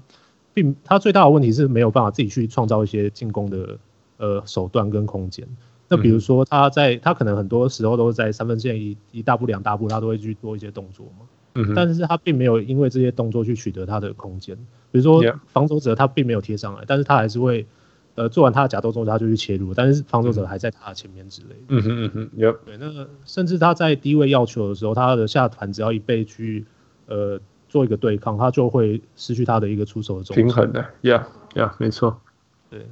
[0.53, 3.79] 并他最大的问题是没有办法自己去创造一些进攻的
[4.17, 5.47] 呃手段跟空间。
[5.91, 11.25] 那比如说他在他可能很多时候都是在三分线一一大步两大步，他都会去做一些动作嘛。
[11.55, 11.73] 嗯。
[11.75, 14.55] 但是他并没有因为这些动作去取得他的空间。
[14.89, 17.67] 比如说防守者他并没有贴上来，但是他还是会
[18.15, 21.61] 呃做完他的假动作他就去切入，但是防守者还在他的前面之类的。
[21.67, 22.29] 嗯哼嗯哼。
[22.37, 22.53] 有。
[22.65, 26.65] 对，那甚至他在低位要求的时候，他的下盘只要一被去
[27.07, 30.85] 呃做一个对抗，他就会失去他的一个出手的平衡的。
[31.01, 31.23] Yeah
[31.53, 32.21] Yeah，没错。
[32.69, 32.87] 对。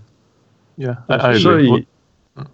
[0.78, 1.86] Yeah，所以
[2.36, 2.46] 嗯。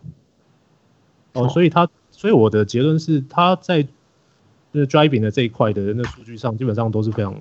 [1.35, 3.85] 哦，所以他，所以我的结论是，他在
[4.71, 7.39] 那 driving 的这一块的那数据上，基本上都是非常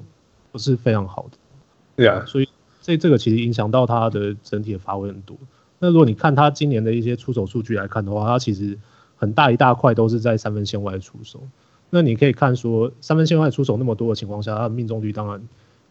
[0.53, 1.39] 不是非常好的。
[1.97, 2.49] 对啊，所以
[2.83, 5.37] 这这个其实影响到他的整体的发挥很多。
[5.79, 8.79] 那如果你看他今年的一些出手数据来看的话，他其实
[9.17, 11.41] 很大一大块都是在三分线外出手。
[11.91, 15.41] 那你可以看说，三分线外出手那么多的情况下，他的命中率当然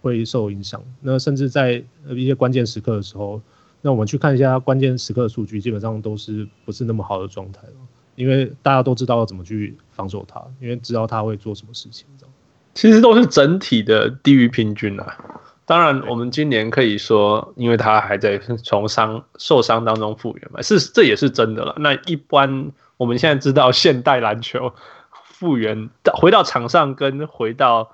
[0.01, 0.83] 会受影响。
[0.99, 3.41] 那甚至在一些关键时刻的时候，
[3.81, 7.73] 那我们去看一下关键时刻的数据，基本上都是不是那么好的状态了。
[8.15, 12.33] 因为大家都知道要怎么去防守他，因为知道他会做什么事情，这样。
[12.73, 15.17] 其实都是整体的低于平均啊。
[15.65, 21.73] 当然，我们今年可以说，因为他还在从伤受伤当中复原嘛，是这也是真的了。
[21.77, 24.73] 那一般我们现在知道，现代篮球
[25.23, 27.91] 复原到回到场上跟回到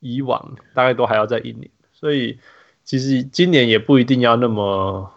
[0.00, 1.68] 以往，大概都还要再一年。
[1.92, 2.38] 所以
[2.82, 5.12] 其实今年也不一定要那么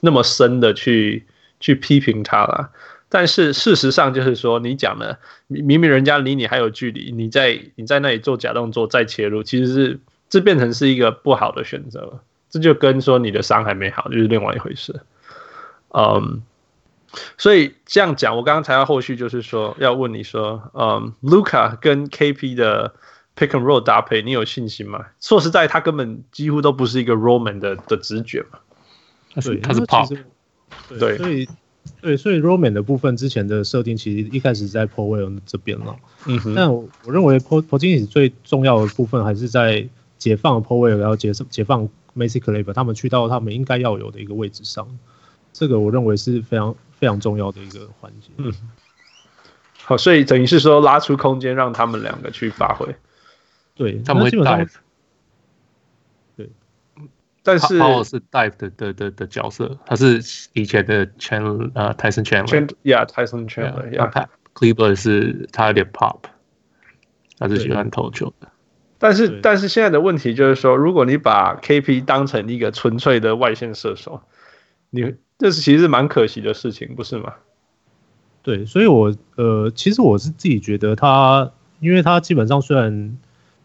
[0.00, 1.26] 那么深的去
[1.58, 2.70] 去批评他了。
[3.12, 5.18] 但是事实上就是说，你讲的
[5.48, 12.20] 明明人家离你还有距离，你在你在那里做假动作再切入，其实是这变成是一个不好的选择。
[12.48, 15.00] 这就跟说你的伤还没好就是另外一回事。
[15.92, 16.42] 嗯，
[17.36, 22.94] 所以这样讲，我刚刚才要后续就是说要问你说，嗯，Luca 跟 KP 的
[23.36, 25.04] Pick and Roll 搭配，你有信心吗？
[25.20, 28.60] 说实在，他根本几乎都不是一个 Roman 的的直觉嘛。
[29.34, 30.16] 他是他是 Pop，
[30.98, 31.18] 对。
[31.18, 31.48] 对
[32.00, 35.96] 对，所以 Roman 的部分之前的设定其实一开始在 Powell 这边了。
[36.26, 36.54] 嗯哼。
[36.54, 39.88] 但我认为 Porzingis 最重要的部分还是在
[40.18, 44.86] 解放 Powell，然后解解放 Maxi Kleber 他们去到他们应该要有的一个位置上。
[45.52, 48.28] 这个我认为是非常非常重要的一个环节。
[48.36, 48.52] 嗯。
[49.84, 52.86] 好，所以等于是说拉出空间让他们两个去发挥。
[53.74, 54.66] 对，他们会带。
[57.42, 60.20] 但是 Powell 是 dive 的的的的角色，他是
[60.52, 66.18] 以前的 Chandler 呃 Tyson Chandler，Yeah Tyson Chandler，Yeah，Cleaver 是他有点 pop，
[67.38, 68.48] 他是喜欢投球的。
[68.98, 74.20] 但是但是现在的问题就是说，如果你把 KP 当成一个纯粹的外线射手，
[74.90, 77.32] 你这是其实是蛮可惜的事情，不是吗？
[78.42, 83.16] 对，所以我呃其实我是自己觉得他，因为他基本上虽然。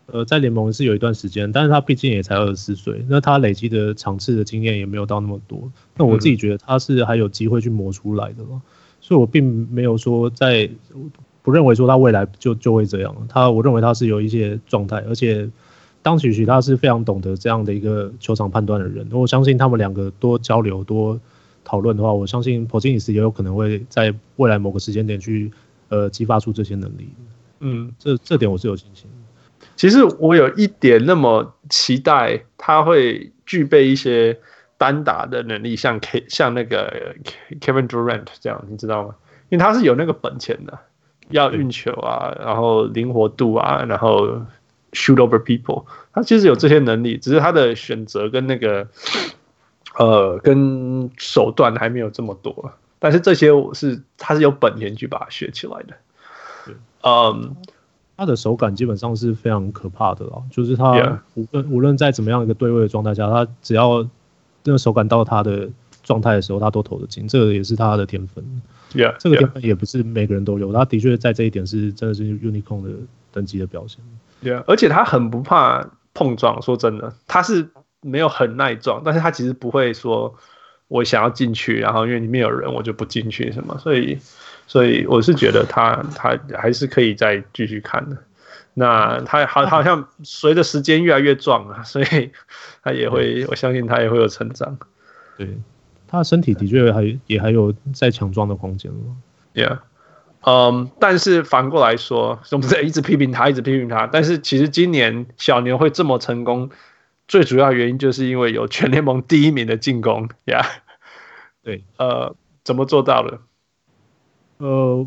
[0.08, 5.72] 呃，在联盟是有一段时间，但是他毕竟也才二十四岁，那他累积的场次的经验也没有到那么多。
[5.96, 8.62] 那我自己觉得他是还有机会去磨出来的嘛，嗯、
[9.02, 10.70] 所以我并没有说在
[11.42, 13.16] 不认为说他未来就就会这样。
[13.28, 15.50] 他我认为他是有一些状态，而且
[16.04, 19.08] 当曲曲他是非常懂得这样的一个球场判断的人。
[19.12, 21.20] 我相信他们两个多交流多
[21.64, 25.52] 讨论的话，我相信 Porzingis 也有可能会在未来某个时间点去
[25.90, 27.10] 呃激发出这些能力。
[27.60, 29.08] 嗯，这这点我是有信心。
[29.76, 34.40] 其实我有一点那么期待他会具备一些
[34.78, 37.16] 单打的能力，像 K 像那个
[37.60, 39.16] Kevin Durant 这样，你知道吗？
[39.50, 40.80] 因为他是有那个本钱的，
[41.30, 44.28] 要运球啊，然后灵活度啊，然后
[44.94, 48.88] shoot over people，他其实有这些能力，只是他的选择跟那个
[49.98, 52.74] 呃跟手段还没有这么多。
[52.98, 55.96] 但是这些我是他是有本钱去把它学起来的。
[57.04, 57.56] 嗯。
[58.18, 64.08] 他的手感基本上是非常可怕的了，就是他无论.无论在怎么样一个对位的状态下，他只要
[64.64, 65.70] 那个手感到他的
[66.02, 68.44] 状态的时候，他都投得进，这个也是他的天分。
[68.94, 72.90] Yeah, 这个天分也不是每个人都有，他的确在这一点是真的是 unicorn 的
[73.34, 74.00] 等级的表现。
[74.42, 77.70] Yeah, 而且他很不怕碰撞，说真的，他是
[78.02, 80.34] 没有很耐撞，但是他其实不会说
[80.88, 84.18] 我想要进去，然后因为里面有人，我就不进去什么，所以。
[84.68, 88.18] 所以我是觉得他他还是可以再继续看的。
[88.78, 92.32] 那他好好像随着时间越来越壮啊， 所以
[92.84, 94.78] 他也会，我相信他也会有成长。
[95.38, 95.58] 对，
[96.08, 98.98] 他的身体的确还也还有再强壮的空间了。
[99.54, 99.80] Yeah，
[100.42, 104.08] 嗯，但是反过来说，我们在一直批评他，一直批评他。
[104.08, 106.70] 但是其实今年小牛会这么成功，
[107.30, 110.28] 最主要原因就是因为有全联盟第一名的进攻。
[110.46, 110.66] Yeah，
[111.64, 113.40] 对，呃，怎么做到的？
[114.58, 115.06] 呃，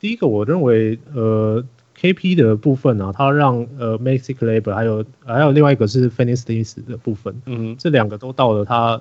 [0.00, 1.64] 第一个我认为，呃
[1.96, 9.00] ，KP 的部分呢、啊，他让呃 Maxi Kleber 还有还有另外一个是 Finney Smith 的部分，嗯，这两个都到了他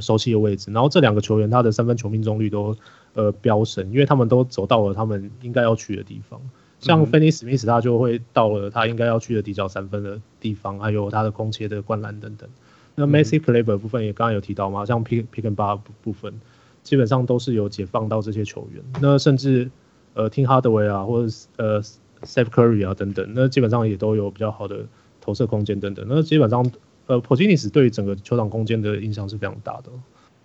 [0.00, 2.76] 熟悉的位置，然后这两个球员他的三分球命中率都
[3.14, 6.40] 呃飙升，因为他们都走到了他们应该要去的地方，
[6.80, 12.48] 像 Finney Smith 他就会到了他应该要去的底角三分的地方，还有他的空切的灌篮等等。
[12.96, 16.40] 那 Magic Laber 部分也刚刚有提到嘛，像 Pick Pick and bar 部分。
[16.86, 19.68] 基本上都是有解放到这些球员，那甚至
[20.14, 21.82] 呃听哈德维啊，或者呃
[22.22, 24.86] ，Steph Curry 啊等等，那基本上也都有比较好的
[25.20, 26.06] 投射空间等等。
[26.08, 26.64] 那基本上
[27.06, 29.90] 呃，Porzingis 对于整个球场空间的影响是非常大的。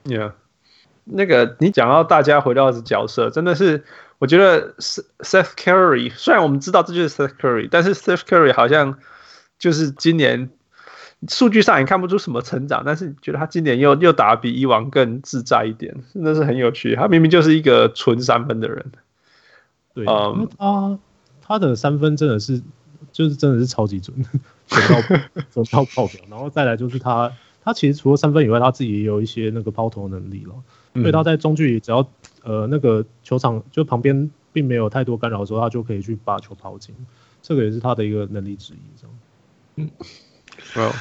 [0.05, 0.31] Yeah，
[1.03, 3.83] 那个你讲到大家回到角色，真的是
[4.17, 8.97] 我觉得 Steph Curry 虽然我们知道这就是 Steph Curry，但是 Steph Curry 好像
[9.59, 10.49] 就是今年。
[11.27, 16.95] 数据上也看不出什么成长，但是觉得他今年又又打得比以往更自在一点，真的是很有趣。
[16.95, 18.91] 他明明就是一个纯三分的人，
[19.93, 20.99] 对，嗯，他
[21.41, 22.61] 他的三分真的是
[23.11, 24.15] 就是真的是超级准，
[24.65, 25.01] 准到
[25.51, 26.21] 准到爆表。
[26.29, 27.31] 然后再来就是他
[27.63, 30.55] 他其实除了三分以外，他自己也有一些那个抛投能力了。
[30.93, 32.09] 所以他在中距离只要
[32.43, 36.95] 呃那个球场就旁边并没有太多干扰的时候，他就可以去把球抛进。
[37.43, 39.15] 这个也是他的一个能力之一，这样。
[39.75, 39.89] 嗯。
[40.75, 40.93] Well,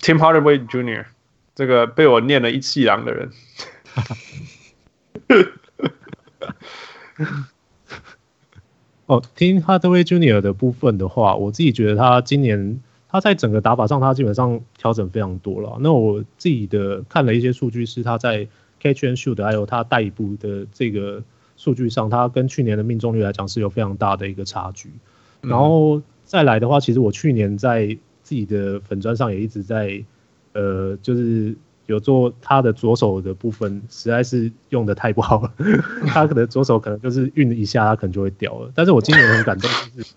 [0.00, 1.06] Tim Hardaway Jr.
[1.54, 3.30] 这个被我念了一气狼的人。
[9.06, 10.40] 哦，Tim Hardaway Jr.
[10.40, 15.76] 的部分的话，我自己觉得他今年他在整个打法上，他基本上调整非常多了。
[15.80, 18.48] 那我自己的看了一些数据，是他在
[18.80, 21.22] Catch and Shoot 还有他带一步的这个
[21.58, 24.90] 数据上，他跟去年的命中率来讲是有非常大的一个差距。
[25.42, 30.02] 然后再来的话，其实我去年在自己的粉砖上也一直在，
[30.52, 31.54] 呃，就是
[31.86, 35.52] 有做他的左手的部分，实在是用的太不好了。
[36.06, 38.70] 他可能左手可能就是运一下，他可能就会掉了。
[38.74, 40.14] 但是我今年很感动，就是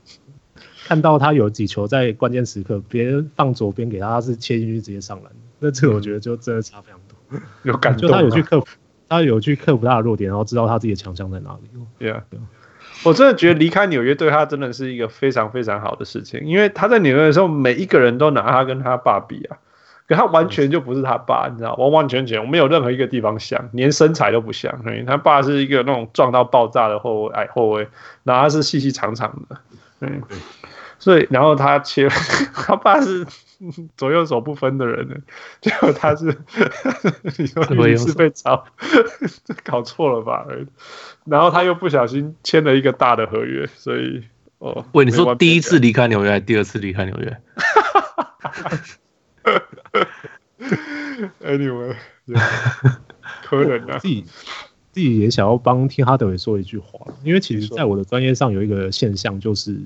[0.85, 5.31] 看到他有几球在关键时刻，别人放左边给他，他是切进去直接上篮。
[5.59, 8.67] 那这个我觉得就真的差非常多，有感觉，就他有去克服，
[9.09, 11.79] 他有去克服他的弱点，然后知道他自己的强项在哪里。
[11.97, 12.23] 对啊。
[13.03, 19.57] 我真的觉得离开纽约对他真的是一个非常非常好的事情，因为他在纽约的时候，每一个人都拿他跟他爸比啊，
[20.07, 24.81] 可他完全就不是他爸，你知道，完完全全我没有任何一个地方像，连身材都不像。
[24.83, 27.87] 所以他爸是一个那种壮到爆炸的后卫，矮后卫，
[28.23, 29.57] 然后他是细细长长的，
[30.01, 30.21] 嗯，
[30.97, 32.07] 所以然后他切，
[32.53, 33.25] 他爸是
[33.97, 35.15] 左右手不分的人呢，
[35.61, 36.37] 结果他 是，
[37.37, 38.65] 你说你是被抄，
[39.63, 40.45] 搞错了吧？
[41.25, 44.23] 然后他又不小心签了一个大的合约，所以
[44.59, 47.37] 哦，喂，你说第一次离开纽约还是第二次离开纽约
[51.43, 51.95] ？Anyway，
[53.43, 54.25] 可能啊，自己
[54.91, 59.77] 自己也想要帮听哈德韦说一句话，因为其实在我的专业上有一个现象，就是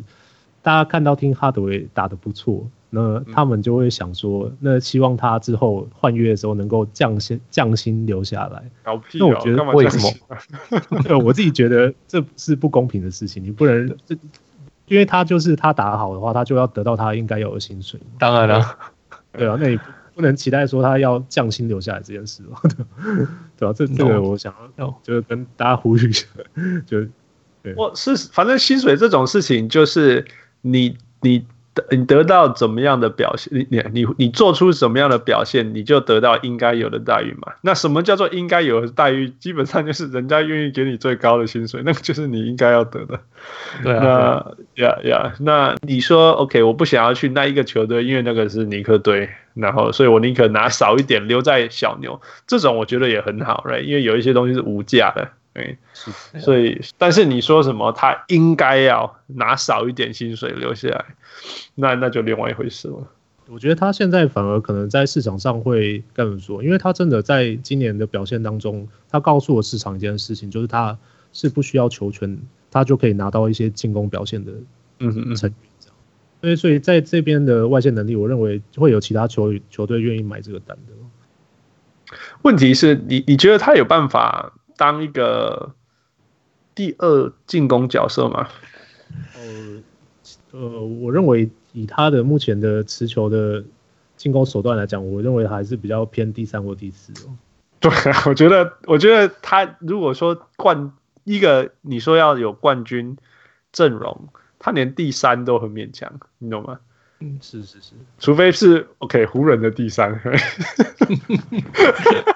[0.61, 8.63] 大家看到听哈德威打得不错，那他们就会想说，那希望他之后换约的时候能够降薪降薪留下来。
[8.91, 10.11] 哦、那我觉得为什么？
[11.03, 14.15] 对，我自己觉得这是不公平的事情，你不能这，
[14.87, 17.99] 因为他就是他打好的话，他就要得到他应该有的薪水。
[18.17, 18.77] 当然了，
[19.33, 19.79] 对啊，那你
[20.15, 22.59] 不能期待说他要降薪留下来这件事吧？
[23.55, 23.73] 对吧、啊？
[23.73, 26.25] 这这个我想要就是跟大家呼吁一下，
[26.87, 27.05] 就
[27.61, 30.25] 对，我是反正薪水这种事情就是
[30.61, 31.45] 你你。
[31.91, 37.53] 你得到怎么样的表现，你你你你做出什么样的表现，你就得到应该有的待遇嘛。
[37.61, 39.29] 那什么叫做应该有的待遇？
[39.39, 43.19] 基本上就是人家愿意给你最高的薪水， 那个就是你应该要得的。
[43.83, 52.19] 对啊，那呀呀，那你说 OK，我不想要去那一个球队，因为那个是尼克队，然后所以我宁可拿少一点留在小牛。
[52.47, 53.83] 这种我觉得也很好，right？
[53.83, 55.29] 因为有一些东西是无价的。
[55.51, 55.77] 对，
[56.39, 61.05] 所以，但是你说什么，他应该要拿少一点薪水留下来，
[61.75, 63.07] 那那就另外一回事了。
[63.47, 70.95] 我觉得他现在反而可能在市场上会更说，因为他真的在今年的表现当中，他告诉了市场一件事情，就是他
[71.33, 72.39] 是不需要球权，
[72.69, 74.51] 他就可以拿到一些进攻表现的
[74.99, 75.55] 嗯嗯成绩。
[76.41, 82.15] 所以，所以在这边的外线能力，我认为会有其他球球队愿意买这个单的。
[82.43, 84.53] 问题是你，你觉得他有办法？
[84.79, 85.75] 当一个
[86.73, 88.47] 第二进攻角色吗？
[89.35, 89.83] 呃
[90.51, 93.61] 呃，我认为以他的目前的持球的
[94.15, 97.35] 进攻手段来讲，我认为还是比较偏第三或第四哦。
[97.81, 100.93] 对啊，我觉得，我觉得他如果说冠
[101.25, 103.17] 一个，你说要有冠军
[103.73, 106.79] 阵容，他连第三都很勉强，你懂吗？
[107.21, 110.17] 嗯，是是是，除非是 OK 湖人的第三，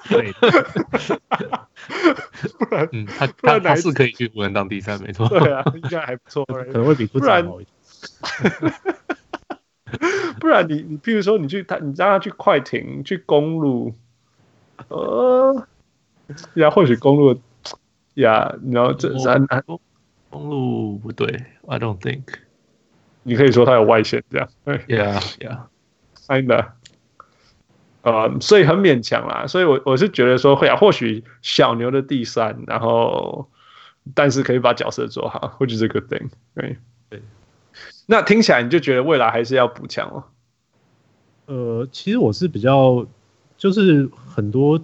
[0.10, 0.34] 对，
[2.60, 7.74] 不然，嗯，他他他是可以去湖人当第三，没错，对啊，应该还不错，可能会比不然好一点。
[10.40, 13.94] 不然你你比如说你去他，你让他去快艇，去公路，
[14.90, 15.66] 呃，
[16.56, 17.40] 呀，或许公路
[18.16, 19.48] 呀，然后这三
[20.30, 21.28] 公路不对
[21.70, 22.24] ，I don't think。
[23.24, 25.60] 你可以说他有外线这样，对，Yeah, yeah,
[26.28, 26.72] kinda，
[28.02, 29.48] 呃，所以很勉强啦。
[29.48, 33.50] 所以我我是觉得说会啊，或许小牛的第三，然后
[34.14, 36.78] 但是可以把角色做好，或许是个 good thing，对
[37.10, 37.22] 对。
[38.06, 40.24] 那听起来你就觉得未来还是要补强哦？
[41.46, 43.08] 呃，其实我是比较，
[43.58, 44.82] 就是很多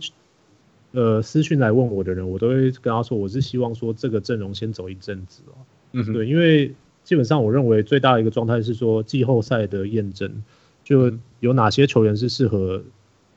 [0.91, 5.59] 呃私讯来问我的人，我都会跟他说，我是希望说这个阵容先走一阵子哦。
[5.91, 6.73] 嗯哼，对，因为。
[7.10, 10.43] 基本上，我认为最大的一个状态是说季后赛的验证，
[10.84, 12.84] 就有哪些球员是适合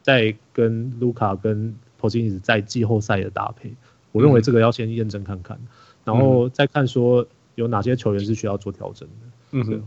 [0.03, 3.73] 在跟卢卡跟波金尼斯在季后赛的搭配。
[4.11, 5.59] 我认为这个要先验证看看，
[6.05, 9.27] 然后再看说有哪些球员是需要做调整的。
[9.53, 9.83] 嗯哼，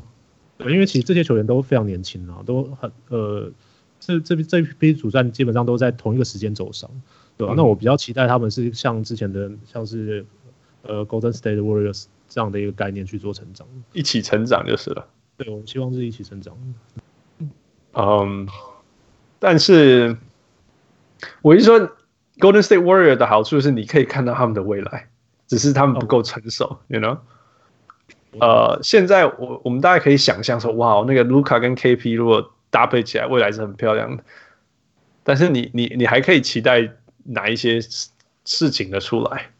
[0.57, 3.51] 对，因为其实这些球员都非常年轻啊，都很呃，
[3.99, 6.89] 这这这批主战基本上都在同一个时间走上，
[7.37, 7.53] 对吧？
[7.55, 10.25] 那我比较期待他们是像之前的，像是
[10.81, 12.05] 呃 Golden State Warriors。
[12.35, 15.07] 这样的一个概念去做成长，一起成长就是了。
[15.37, 16.53] 对，我们希望是一起成长。
[17.93, 18.45] 嗯，
[19.39, 20.17] 但是
[21.41, 21.79] 我是说
[22.39, 25.07] Golden State Warrior 的好处是，你可以看到他们的未来，
[25.47, 26.65] 只是他们不够成熟。
[26.65, 26.77] Oh.
[26.89, 27.19] You know？
[28.41, 34.21] 呃，现在我我们大家可以想象说，哇，那个卢卡跟 KP 如果搭配起来，未来是很漂亮的。
[35.23, 37.79] 但是你你你还可以期待哪一些
[38.43, 39.51] 事情的出来？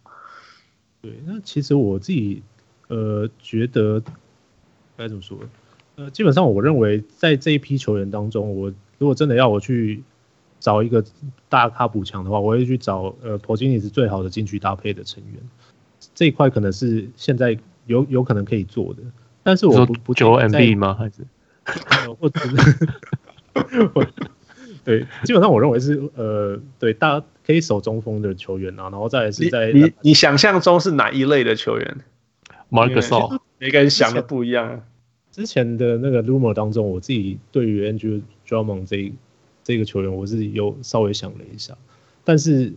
[1.01, 2.43] 对，那其实我自己。
[2.87, 4.01] 呃，觉得
[4.97, 5.37] 该怎么说？
[5.95, 10.03] 呃，基本上我认为在这一批球员当中，我如果真的要我去
[10.59, 11.03] 找一个
[11.49, 15.41] 大咖补强的话，我会去找呃，波金尼是最好的禁区搭配的成员。
[16.13, 17.57] 这一块可能是现在
[17.87, 19.01] 有有可能可以做的，
[19.41, 20.93] 但是我不不九 MB 吗？
[20.93, 21.25] 还是
[22.19, 22.39] 或者
[24.83, 31.97] 对，基本上我认为是呃，对大可以守中锋的球员啊，然后再来是在你你，你想象中是哪一类的球员
[32.75, 34.81] ？Marc Gasol，每个人想的不一样啊。
[35.31, 39.11] 之前的那个 rumor 当中，我自己对于 Andrew Drummond 这
[39.63, 41.77] 这个球员，我是有稍微想了一下，
[42.23, 42.71] 但是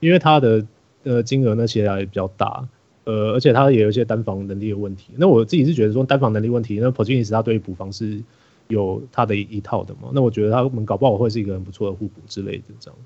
[0.00, 0.66] 因为他的
[1.02, 2.68] 呃金额呢其实还比较大，
[3.04, 5.12] 呃，而且他也有一些单防能力的问题。
[5.16, 8.22] 那我自己是觉得说单防能力问题，那 Porzingis 他对于补防是
[8.68, 10.10] 有他的一一套的嘛。
[10.12, 12.98] 那我觉得他们搞不好会是一个很不错的互补之类的这样，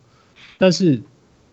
[0.59, 1.01] 但是。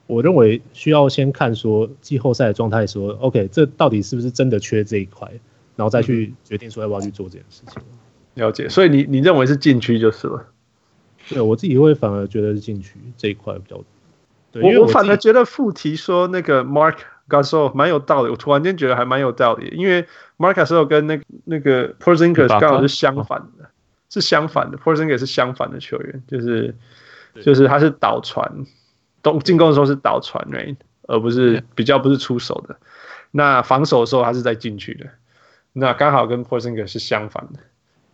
[0.10, 5.32] 我认为需要先看说季后赛的状态，说 OK，这到底是不是真的缺这一块，
[5.76, 7.82] 然后再去决定说要不要去做这件事情。
[8.34, 10.47] 了解，所以你你认为是禁区就是了。
[11.30, 13.84] 对，我自己会反而觉得是禁区这一块比较。
[14.51, 16.95] 对，因为我，我反而觉得附题说那个 Mark
[17.30, 20.03] Gasol 蛮有道理，我突然间觉得还蛮有道理，因为
[20.38, 23.70] Mark Gasol 跟那个那个 Porzingis 刚好是相反的。
[24.12, 26.76] 是相反的，Porzingis 是相反的球员，就是
[27.43, 28.66] 就是他是倒传，
[29.22, 30.76] 动进攻的时候是倒传，right?
[31.07, 32.78] 而不是比较不是出手的。
[33.32, 35.05] 那防守的时候他是在禁区的，
[35.74, 37.59] 那刚好跟 Porzingis 是相反的，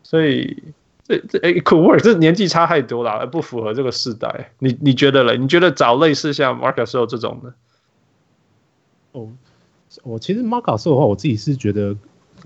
[0.04, 0.64] 所以
[1.04, 4.52] 这这哎 could work，这年纪差太多了，而不符合这个世代。
[4.60, 5.38] 你你觉得嘞？
[5.38, 7.54] 你觉得找类似像 Marc Gasol 这种的？
[9.12, 9.30] 哦，
[10.04, 11.96] 我其实 Marc Gasol 的话，我自己是觉得。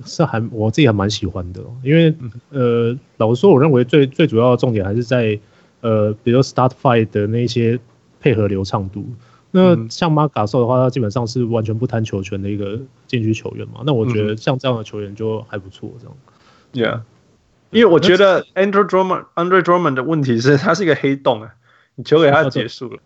[0.05, 2.15] 是还我自己还蛮喜欢的，因为
[2.51, 5.37] 呃，老实说，我认为最最主要的重点还是在
[5.81, 7.77] 呃，比如 start fight 的那些
[8.19, 9.05] 配合流畅度。
[9.51, 13.81] 那像 Marc Gasol 的话，他基本上是完全不贪球权的一个禁区球员嘛。
[13.85, 16.15] 那我觉得像这样的球员就还不错，这样。
[16.71, 17.01] Yeah，
[17.71, 21.55] 因为我觉得 Andre Drummond Andre Drummond 的问题是，他是一个黑洞啊，
[21.95, 22.99] 你球给他结束了。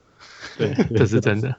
[0.58, 1.56] 对， 这是真的。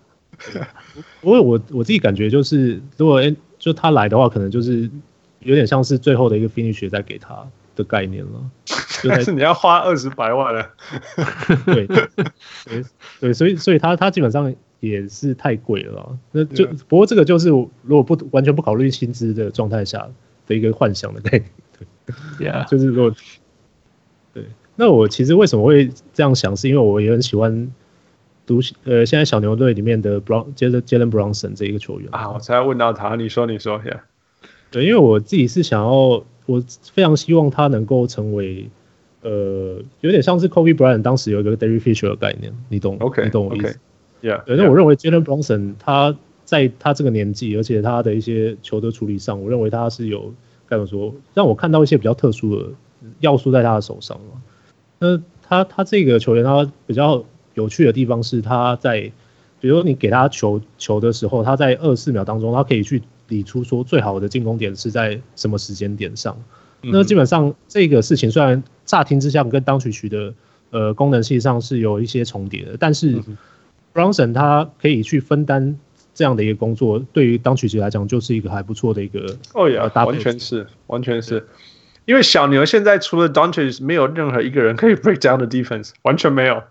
[1.21, 3.23] 不过我我自己感觉就是，如果
[3.59, 4.91] 就他来的话，可能就是。
[5.41, 8.51] 有点像是最后的一个 finish 在给他的概念了，
[9.09, 10.71] 但是你要花二十百万 了，
[11.67, 12.09] 对对
[13.21, 20.09] 对，所以所以他他基本上也是太贵了，那就不过这个就是如果不完全不考虑薪资的状态下
[20.47, 21.51] 的一个幻想的概念，
[22.39, 23.15] 对， Yeah，就是如果
[24.33, 24.45] 对，
[24.77, 27.73] 那我其实为什么会这样想，是因为我也很喜欢
[28.47, 32.09] 读呃现在小牛队里面的 Brown Jalen Jalen Brunson 这一个球员。
[32.13, 34.01] 啊，我才问到他，你说你说，Yeah。
[34.71, 38.69] 对，因为我自己是想要，我非常希望他能够成为，
[39.23, 43.79] 呃，有点像是 Kobe Bryant 当时有一个 Derry Fisher 的概念，你懂？OK，你懂我意思
[44.23, 44.45] ？Yeah。
[44.45, 46.15] 对，那我认为 Jalen Brunson 他
[46.45, 50.35] 在他这个年纪，而且他的一些球的处理上，我认为他是有
[50.69, 52.67] 该怎么说，让我看到一些比较特殊的
[53.21, 54.43] 要素在他的手上嘛。
[54.99, 57.25] 那他他这个球员他比较
[57.55, 59.11] 有趣的地方是，他在
[59.61, 63.03] 比如说你给他球球的时候，他在二十四秒当中，他可以去。
[63.29, 66.37] 理出说最好的进攻点是在什么时间点上？
[66.87, 70.35] 那基本上这个事情虽然乍听之下跟当曲曲的
[70.69, 73.19] 呃功能性上是有一些重叠的，但是
[73.95, 75.79] Bronson 他可以去分担
[76.13, 81.49] 这样的一个工作，对于当曲曲来讲就是一个还不错的一个哦呀，完全是完全是，
[82.05, 86.63] 因为小牛现在除了 Doncic 没有任何一个人可以 break down the defense，完全没有，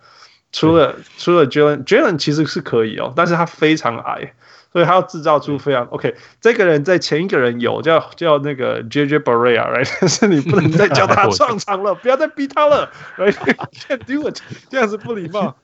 [0.52, 4.34] 除了除了 Jalen Jalen 其实是可以哦，但是他非常矮。
[4.74, 9.88] 所以他要制造出非常 OK，这个人在前一个人有叫叫那个 JJ Barea，right？
[10.02, 15.56] 但是你不能再叫他 上场了，不要再逼他了，right？Can't do it，这样子不礼貌。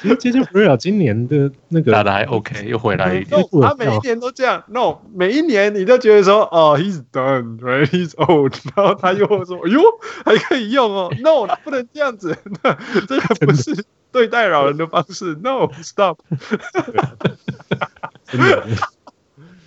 [0.00, 3.40] 其实 JJ Barea 今年的那个打的还 OK，又回来一点。
[3.62, 9.80] 他每一年都这样，No，每一年你都觉得说，哦，He's done，right？He's old，然后他又说，哎呦，
[10.24, 12.36] 还可以用哦，No，不能这样子，
[13.06, 16.18] 这个不是对待老人的方式，No，Stop。
[18.24, 18.66] 真的，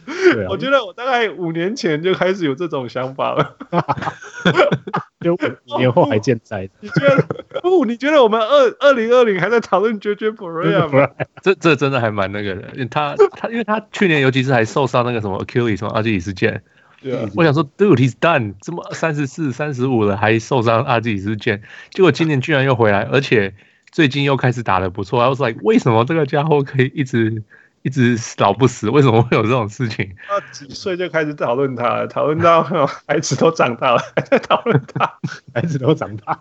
[0.05, 3.55] 对啊，我觉得我大概五年前就开始有这种想法了，
[5.21, 6.69] 就五年后还健在。
[6.79, 7.23] 你觉得
[7.61, 7.85] 不？
[7.85, 11.09] 你觉得我们二二零二零还在讨论 JJ Barea 吗？
[11.41, 12.85] 这这真的还蛮那个的。
[12.91, 16.61] 他他因为他去年尤其是还受伤那个什么 Achilles 什么阿基里斯腱，
[17.01, 21.61] 对啊，我想说 Dude he's done，这么三十四三十五了还受伤阿基里斯腱，
[21.91, 23.55] 结果今年居然又回来，而且
[23.91, 25.21] 最近又开始打得不错。
[25.21, 27.43] I was like，为什么这个家伙可以一直？
[27.83, 30.15] 一直老不死，为什么会有这种事情？
[30.27, 32.61] 他几岁就开始讨论他了，讨论到
[33.07, 35.17] 孩子都长大了，还 在讨论他，
[35.51, 36.39] 孩子都长大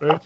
[0.00, 0.20] 了。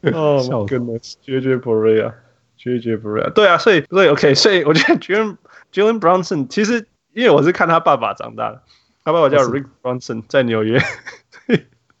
[0.14, 5.36] 哦，跟的，JJ Barea，JJ Barea，对啊，所以对，OK，所以我觉得 Jalen
[5.70, 8.62] Jalen Brunson 其实因为我是看他爸爸长大的，
[9.04, 10.80] 他爸爸叫 Rick Brunson，在纽约，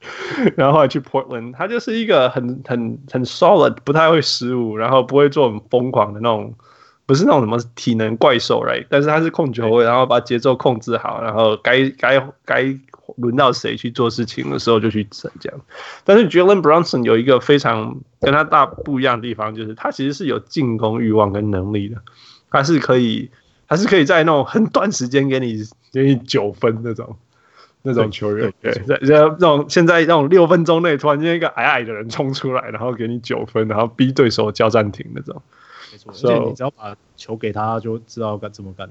[0.56, 6.54] 然后后来去 Portland，他就是一个很很很 solid，不太会失误，然后不会做很疯狂的那种。
[7.04, 8.86] 不是那种什么体能怪兽，right？
[8.88, 12.64] 但是他是控球位，然后把节奏控制好，然后该该该
[13.16, 15.60] 轮到谁去做事情的时候就去这样。
[16.04, 21.96] 但是 Jalen Brunson 有一个非常跟他大不一样的地方，就是他其实是有进攻欲望跟能力的，
[22.50, 23.28] 他是可以，
[23.68, 25.56] 他是可以在那种很短时间给你
[25.92, 27.16] 给你九分那种
[27.82, 35.42] 那种球员，对，这种现在那种六分钟内突然间一个矮矮的人冲出来，然后给你九分，然后逼对手叫暂停那种。
[36.12, 38.88] 所以你只要把球给他，就知道该怎么干。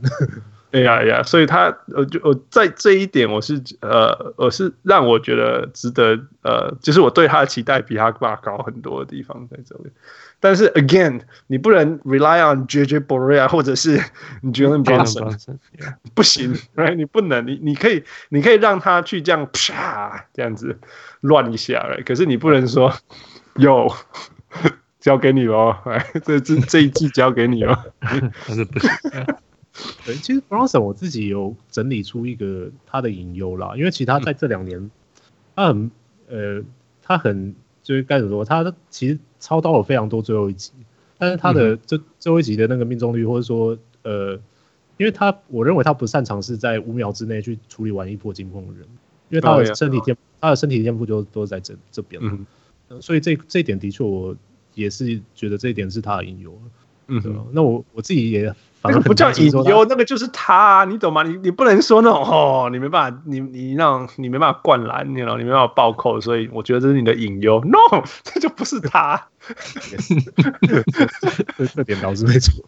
[0.71, 9.89] 哎呀呀，所以他呃，就我在这一点，我是呃，我是让我觉得值得呃，就是我对他的期待比他爸高很多的地方在这里。
[10.41, 13.97] 但是 again，你不能 rely on JJ Barea 或者是
[14.43, 15.57] Jalen Brunson，
[16.13, 16.95] 不行，right？
[16.95, 20.77] 你不能，你你可以，你可以让他去这样啪这样子
[21.21, 22.03] 乱一下，right？
[22.03, 22.93] 可是你不能说
[23.55, 23.89] 有。
[24.99, 28.87] 交给你喽，哎，这这这一季交给你了， 但是不行。
[30.05, 34.91] 对，其实 Brunson 我自己有整理出一个他的隐忧啦，因为其实他在这两年，
[35.55, 35.91] 嗯、他很
[36.29, 36.63] 呃，
[37.01, 40.71] 他很就是该怎么说，他其实操刀了非常多最后一集，
[41.17, 44.33] 但是他的这、嗯、最后一集的那个命中率，或者说呃，
[44.97, 48.87] 因为他我认为他不擅长是在五秒之内去处理完一波进攻的人，
[49.29, 52.45] 因为他的身体天、哦、他的身体天赋就都在这这边、嗯
[52.89, 54.35] 呃，所以这这一点的确我
[54.73, 56.57] 也是觉得这一点是他的隐忧。
[57.07, 61.21] 嗯，那我我自己也，反正不叫隐忧，那个就是他、啊，你懂吗？
[61.21, 67.61] 你你不能说那种哦，你没办法，你你那种你没办法灌篮，你你没办法暴扣，所以我觉得这是你的隐忧。
[67.63, 67.77] No，
[68.23, 69.27] 这就不是他，
[71.57, 72.65] 这这点倒是没错。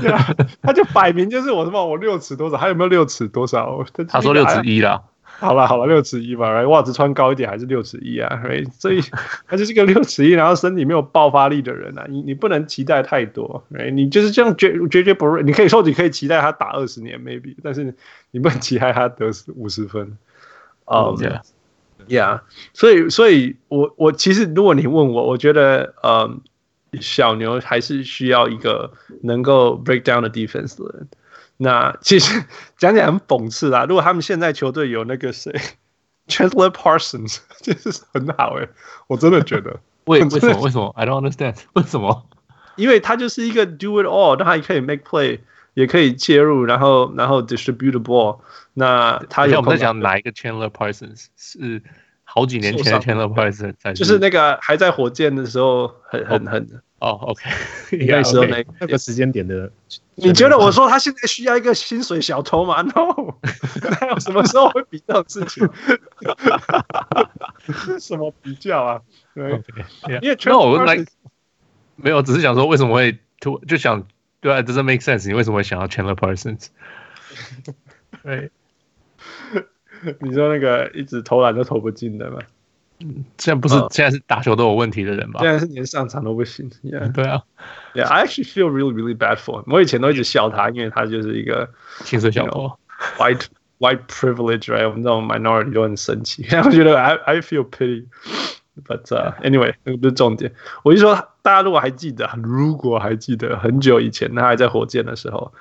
[0.00, 3.82] 对啊，他就摆明就是我什么，我六尺多少，还有没有六尺多少？
[4.08, 5.02] 他说六尺一了。
[5.44, 8.42] 好了好了，六尺一吧，然后袜子穿高一点还是六尺一啊，
[8.72, 9.00] 所以
[9.46, 17.94] 他就是个六尺一，然后身体没有爆发力的人啊，你你不能期待太多，你就是这样绝绝绝不锐，你可以说你可以期待他打二十年 maybe，但是
[18.30, 20.16] 你不能期待他得五十分，
[20.86, 21.22] 哦、um,
[22.08, 22.40] yeah，yeah，
[22.72, 26.38] 所以所以我我其实如果你问我，我觉得呃、um,
[27.00, 28.92] 小牛还是需要一个
[29.22, 31.08] 能够 break down 的 defense 的人。
[31.56, 32.44] 那其实
[32.78, 33.84] 讲起来很讽刺啦。
[33.84, 35.52] 如果他们现在球队有那个谁，
[36.28, 38.68] Chandler Parsons， 就是很好哎、欸，
[39.06, 39.78] 我真的觉得。
[40.06, 40.60] 为为什么？
[40.60, 41.56] 为什么？I don't understand。
[41.74, 42.26] 为什么？
[42.76, 45.40] 因为他就是一个 do it all，他也可以 make play，
[45.74, 48.40] 也可以介入，然后然后 distribute the ball。
[48.74, 51.26] 那他有我们在讲哪一个 Chandler Parsons？
[51.36, 51.82] 是
[52.24, 56.82] 好几年前的 Chandler Parsons，就是那个还在火箭的时候很，很很很。
[57.04, 57.50] 哦、oh,，OK，
[58.06, 58.66] 那时候那 okay.
[58.80, 59.70] 那个时间点的，
[60.14, 63.34] 你觉得我说他现在需要一个薪水小偷吗？No，
[64.00, 65.68] 哪有什么时候会比这种事情？
[68.00, 69.02] 什么比较啊？
[70.22, 71.04] 因为全我来
[71.96, 74.08] 没有，只是想说为什么会突就想
[74.40, 75.28] 对啊，doesn't make sense？
[75.28, 76.68] 你为什么会想要 Chandler Parsons？
[78.24, 78.50] 对，
[80.20, 82.38] 你说那个一直投篮都投不进的吗？
[83.06, 85.40] 嗯，现在不是、uh, 现在是打球都有问题的人吧？
[85.42, 86.70] 现在是连上场都不行。
[86.82, 87.12] Yeah.
[87.12, 87.42] 对啊
[87.92, 89.64] ，Yeah，I actually feel really really bad for him。
[89.70, 91.68] 我以前都一直笑他，因为他就是一个
[92.02, 92.72] 薪水小偷
[93.18, 93.42] ，white
[93.78, 94.88] white privilege，right？
[94.88, 96.46] 我们这种 minority 都很生气。
[96.64, 100.54] 我觉得 I I feel pity，but、uh, anyway，那个不是重点。
[100.82, 105.52] 我就说，大家如果还记得，如果还记得很久以前他还在火箭的时候。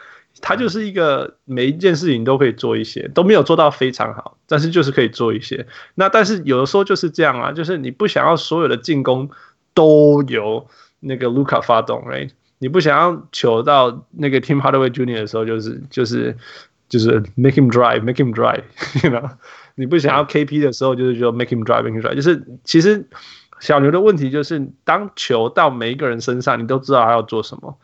[0.46, 5.66] 他就是一个每一件事情都可以做一些，都没有做到非常好，但是就是可以做一些。
[5.96, 9.30] 那但是有的时候就是这样啊，就是你不想要所有的进攻
[9.74, 10.68] 都由
[11.00, 12.30] 那个卢卡发动，right？
[12.60, 15.16] 你不想要球到那个 Tim Hardaway Jr.
[15.16, 16.36] 的时候，就是就是
[16.90, 19.30] 就是 make him drive，make him drive，you know？
[19.76, 22.16] 你不想要 KP 的时候，就是说 make him drive，make him drive。
[22.16, 23.08] 就是其实
[23.62, 27.78] 小牛的问题就是，当球到每一个人身上，你都知道他要做什么，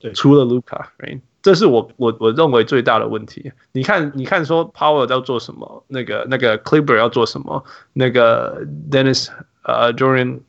[0.00, 1.20] 对，除了卢卡，right？
[1.42, 3.52] 这是我我我认为最大的问题。
[3.72, 5.84] 你看，你看，说 Power 要做什么？
[5.88, 7.64] 那个那个 Kleber 要做什么？
[7.94, 9.28] 那个 Dennis
[9.62, 10.40] 呃 Jordan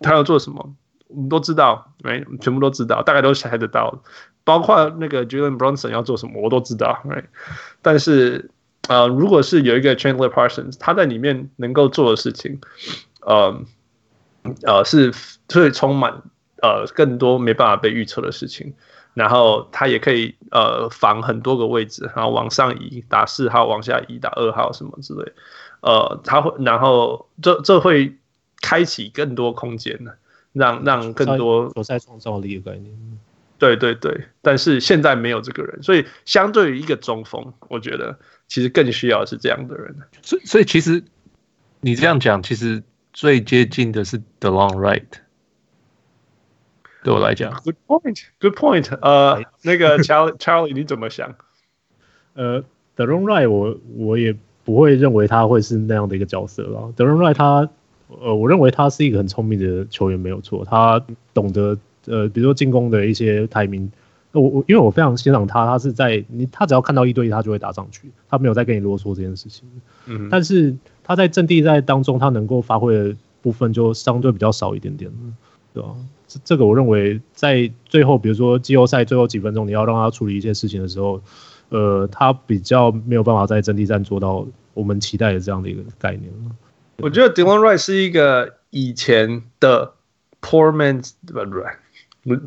[0.00, 0.74] 他要做什么？
[1.08, 2.24] 我们都知道，right？
[2.40, 4.02] 全部都知道，大概都猜得到。
[4.44, 7.24] 包括那个 Jalen Bronson 要做什么，我都知道，right？
[7.82, 8.50] 但是
[8.88, 12.60] 呃，如果是有一个 Chandler Parsons，他在里面能够做的事情，
[13.22, 13.58] 呃
[14.62, 15.12] 呃，是
[15.48, 16.22] 会充满
[16.60, 18.74] 呃更多没办法被预测的事情。
[19.14, 25.32] 然后他也可以呃防很多个位置，然后往上移打四号，往下移打二号什么之类，
[25.80, 28.16] 呃，他会然后这这会
[28.60, 30.16] 开启更多空间的，
[30.52, 32.92] 让让更多球赛创造力的概念。
[33.56, 39.96] 对对对，但是现在没有这个人，所以相对于一个中锋，我觉得其实更需要的是这样的人。
[40.22, 41.02] 所以所以其实
[41.80, 45.23] 你这样讲，其实最接近的是 DeLon Wright。
[47.04, 48.98] 对我来讲，Good point，Good point。
[49.02, 51.34] 呃，那个 Charlie Charlie，你怎么想？
[52.32, 52.64] 呃
[52.96, 54.34] ，Deron Wright 我我也
[54.64, 56.90] 不会认为他会是那样的一个角色了。
[56.96, 57.68] d e r o n Wright，他
[58.08, 60.64] 呃，我认为他是一个很聪明的球员，没有错。
[60.64, 61.76] 他懂得
[62.06, 63.90] 呃，比如说进攻的一些 timing。
[64.32, 69.68] 我我因为我非常欣赏他，他是在你他只要看到一对一，他就会打上去，他没有在跟你啰嗦这件事情。
[70.06, 70.74] 嗯，但是
[71.04, 75.08] 他在阵地战当中，他能够发挥的部分就相对比较少一点点，
[75.72, 75.90] 对吧？
[76.42, 81.20] 这个我认为，在最后，比如说季后赛最后几分钟，你要让他处理一些事情的时候，
[81.68, 86.32] 呃，他比较没有办法在阵地战做到我们期待的这样的一个概念。
[86.98, 89.92] 我觉得 Dylan Wright 是一个以前的
[90.40, 91.64] Poor Man，对不对？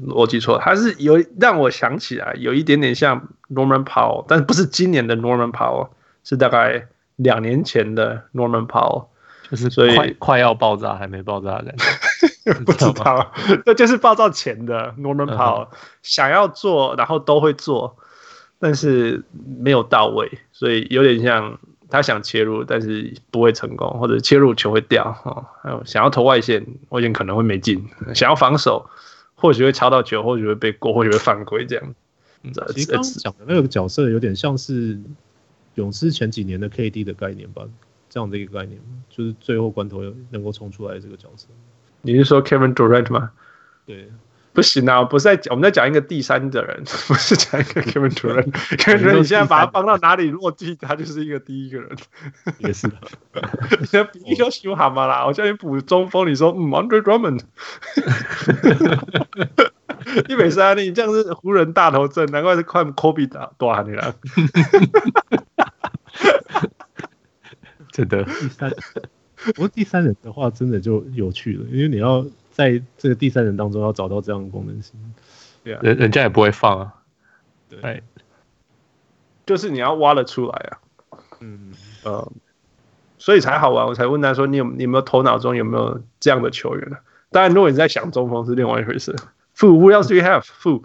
[0.08, 5.90] 我记错了，他是有让我想起来有一点点像 Norman Powell，但不是今年的 Norman Powell，
[6.24, 9.06] 是大概两年前的 Norman Powell。
[9.50, 11.74] 就是所以快要爆炸还没爆炸的，
[12.66, 13.34] 不知道，
[13.66, 15.68] 这就是暴躁前的 Norman Powell，
[16.04, 17.98] 想要做，然后都会做，
[18.60, 19.24] 但是
[19.60, 21.60] 没有到位，所以有点像
[21.90, 25.46] 他想切入，但是不会成功，或者切入球会掉哦。
[25.62, 27.80] 还有想要投外线，外线可能会没进；
[28.14, 28.90] 想要防守，
[29.36, 31.96] 或许会抄到球，或许会被过，或许会犯规这样。
[32.74, 34.98] 其实刚讲的那个角色有点像是
[35.76, 37.64] 勇士前几年的 KD 的概念吧，
[38.10, 41.48] 这样的一个概念，就是最后关头能够冲出来的这个角色。
[42.08, 43.32] 你是说 Kevin Durant 吗？
[43.86, 44.10] 对。
[44.54, 45.02] 不行啊！
[45.02, 48.50] 我不是在讲，我们在讲一个第三的人， 不是讲一个 Kevin Durant。
[48.80, 51.96] Kevin Durant，你现在把他放到哪里落地，他就是一个第一个人。
[52.58, 52.96] 也是的，
[53.80, 55.28] 你的比喻都修好吗啦？
[55.28, 57.42] 我叫你补中锋，你说嗯，Andre Drummond。
[60.28, 64.16] 一比三，你这样是湖人大头阵，难怪是快 Kobe 打多你了。
[67.92, 68.72] 真的，第三，
[69.56, 72.26] 不过第三人的话，真的就有趣了，因为你要。
[72.58, 74.96] 在这个第三人当中要找到这样的功能性，
[75.64, 76.92] 对啊，人人家也不会放啊，
[77.70, 78.02] 对，
[79.46, 80.80] 就是你要挖得出来啊，
[81.40, 81.72] 嗯
[82.04, 82.32] 呃，
[83.20, 86.98] 所以才好玩，我才问他说你有你有没有头脑中有没有这样的球员呢？
[87.30, 89.16] 当然，如果你在想中锋是另外一回事。
[89.56, 90.82] Fu，Who else do you have？Fu，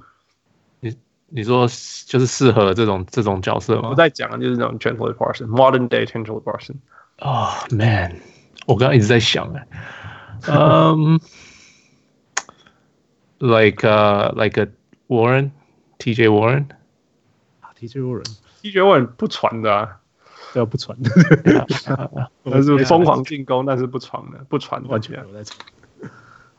[0.81, 0.95] 你
[1.29, 1.67] 你说
[2.07, 3.89] 就是适合这种这种角色吗？
[3.89, 6.77] 我在讲的就是那种 Chandler Parsons，Modern Day Chandler Parsons。
[7.21, 8.21] 哦，Man，
[8.66, 9.68] 我刚刚一直在想哎，
[10.48, 11.20] 嗯。
[13.40, 14.68] Like, uh, like a
[15.08, 15.52] Warren,
[16.00, 16.28] T.J.
[16.28, 16.70] Warren,
[17.76, 18.00] T.J.
[18.00, 18.26] Warren,
[18.64, 18.82] T.J.
[18.82, 20.00] Warren 不传的啊，
[20.56, 21.12] 要不传的，
[22.44, 25.60] 但是疯狂进攻，但是不传的，不传完全我在传。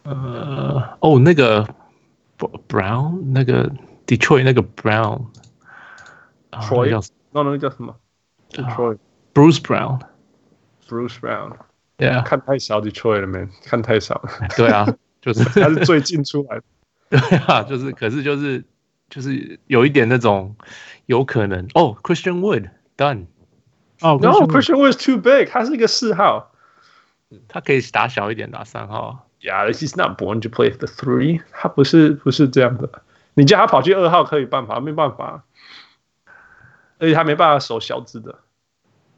[0.05, 1.69] 呃，哦，那个
[2.69, 3.69] Brown，那个
[4.07, 7.97] Detroit 那个 Brown，Troy，那那个叫什么？
[8.53, 11.19] Detroit，Bruce Brown，Bruce
[12.26, 14.48] 看太少 Detroit 了，Man，看太少了。
[14.56, 14.86] 对啊，
[15.22, 16.64] 就是他是最近出来的。
[17.10, 18.64] 对啊，就是，可是就是
[19.10, 20.56] 就是有一点那种
[21.06, 23.28] 有可能哦、oh,，Christian Wood done，
[24.02, 26.52] 哦、oh,，No，Christian Wood is too big，他是一个四号，
[27.48, 29.30] 他可以打小一点，打三号。
[29.42, 32.90] Yeah，he's not born to play the three，他不是不是这样的。
[33.36, 35.44] 你叫他跑去二号可以办法，没办法，
[36.98, 38.40] 而且他没办法守小只的。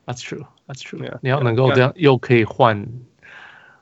[0.06, 0.22] That's
[0.68, 1.00] true，That's true。
[1.00, 2.88] Yeah, 你要能够这样又可以换，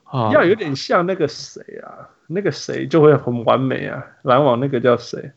[0.04, 2.10] 啊，要有点像那个谁啊？
[2.28, 4.06] 那个谁就会很完美啊！
[4.22, 5.32] 篮网那个叫谁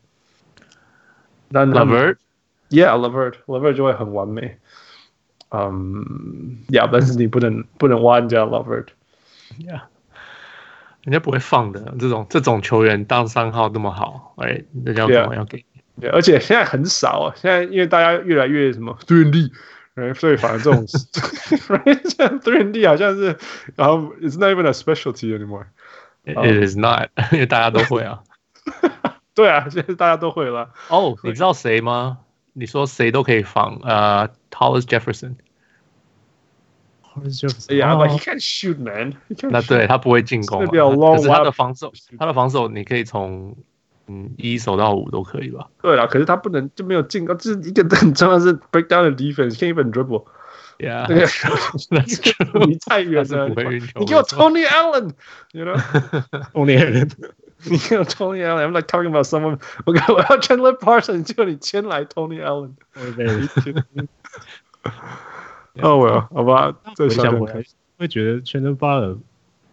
[1.51, 4.57] ？LeVert，Yeah，LeVert，LeVert 就会很完美。
[5.49, 9.81] 嗯，Yeah，，但是 你不能不能挖人家 LeVert，Yeah，
[11.03, 11.93] 人家不会放的。
[11.99, 15.65] 这种这种球员当三号那么好，哎，人家要给？
[15.99, 17.33] 对，而且现在很少啊。
[17.35, 18.97] 现在因为大家越来越什么
[19.97, 23.37] 3D，所以反而这种 three and D 好像是，
[23.75, 25.65] 然后 It's not even a specialty anymore。
[26.23, 28.21] It is not，因为大家都会啊。
[29.33, 30.71] 对啊，现在大家都会了。
[30.89, 32.19] 哦、oh,，你知道谁吗？
[32.53, 35.35] 你说谁都可以防呃、uh,，Hollis Jefferson。
[37.03, 39.13] Hollis Jefferson，Yeah，but he can't shoot, man。
[39.49, 43.55] 那对他不会进攻，可是他的防守，他的防守你可以从
[44.07, 45.67] 嗯一守到五都可以吧？
[45.81, 50.25] 对啊，可是他不能就没有进攻，这是一个很重要是 break down the defense，can't even dribble。
[50.79, 57.09] Yeah，那个你太远了，你给我 Tony Allen，you know，Tony Allen，
[57.63, 62.73] 你给我 Tony Allen，I'm like talking about someone，我我要 Chandler Parsons，结果你签来 Tony Allen。
[65.81, 67.63] 哦，我好吧，回想我还
[67.97, 69.17] 会觉得 Chandler Parsons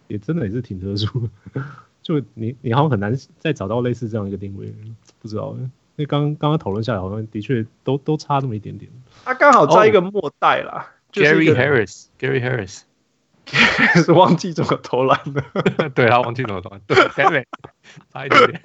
[0.07, 1.63] 也真的也是挺特殊的，
[2.05, 4.71] 就你你好像很难再找到类似这样一个定位，
[5.19, 8.91] 不知道，因为刚刚刚讨论下来，好像的确都都差那么一点点。
[9.23, 10.91] 他刚好在一个末代啦。
[11.11, 12.81] Gary Harris，Gary Harris，
[14.03, 15.43] 是 忘记怎么投篮的，
[15.95, 17.43] 对他忘记怎么投篮，对，Gary，
[18.13, 18.61] 差一点点。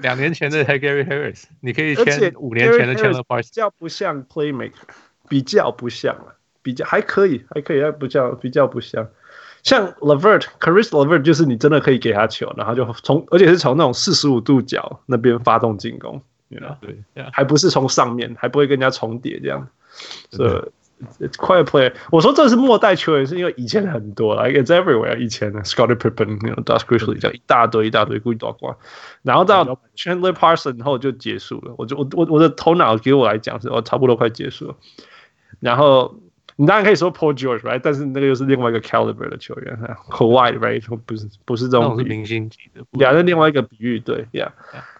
[0.00, 3.22] 两年前的才 Gary Harris，你可以签五年前的签了。
[3.22, 4.72] 比较不像 Playmaker，
[5.28, 9.08] 比较不像了，比较还可以，还可以，但比较比较不像。
[9.62, 16.76] 像 LeVert，Caris LeVert 就是你真的可以给他球，然后就从，而且是从那种四十五度角那边发动进攻，you know?
[16.80, 16.96] 对，
[17.32, 19.68] 还不是从上面，还不会跟人家重叠这样，
[20.30, 20.72] 所以。
[21.20, 21.94] It's quite a player。
[22.10, 25.16] 我说这是末代球员，是因为以前很多，like it's everywhere。
[25.16, 28.76] 以前的 Scottie Pippen，那种 Doug Chrisley 这样一大堆一大堆故意倒挂，
[29.22, 31.72] 然后到 Chandler Parsons 后就结束了。
[31.78, 34.74] 我就我我我的头脑给我来讲是，哦，差不多快结束了。
[35.60, 36.18] 然后
[36.60, 37.80] 你当然可以说 Paul George，right？
[37.82, 39.78] 但是那个又是另外一个 caliber 的球员
[40.10, 40.84] ，Kawhi，right？
[41.06, 44.50] 不是不是这种是明星级的，两个另外一个比喻，对，yeah。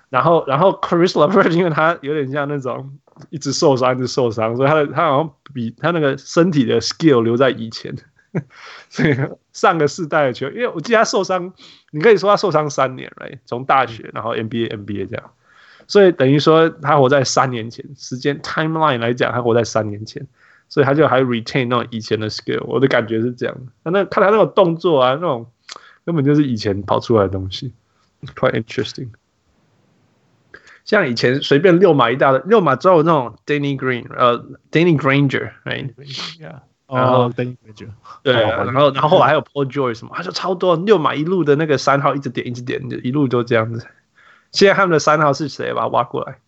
[0.08, 2.98] 然后然后 Caris LeVert，因为他有点像那种。
[3.30, 7.92] 一直受伤，一直受伤，所以他的他好像比他那个身体的 skill 留在以前，
[8.88, 9.12] 所以
[9.52, 11.52] 上个世代的球，因为我记得他受伤，
[11.90, 15.32] 你可以说他受伤三年来，从大学然后 NBA NBA 这样，
[15.88, 20.24] 所以等于说他活在三年前，时间 timeline 来讲，他活在三年前，
[20.68, 22.62] 所以他就还 retain 那种以前的 skill。
[22.64, 25.50] 我的感觉是这样，那那看他那种动作啊，那种
[26.04, 27.72] 根本就是以前跑出来的东西
[28.34, 29.08] ，quite interesting。
[30.84, 37.90] 像以前随便六马一大的六马之后那种 Danny Green，呃，Danny Granger，right？Yeah，然后 Danny Granger，
[38.22, 43.86] 对，然后然后后来还有 Paul George 什么，他就超多六马一路的那个三号一直点一直点，就一路都这样子。
[44.52, 45.74] 现在他们的三号是谁？
[45.74, 46.38] 把他挖过来。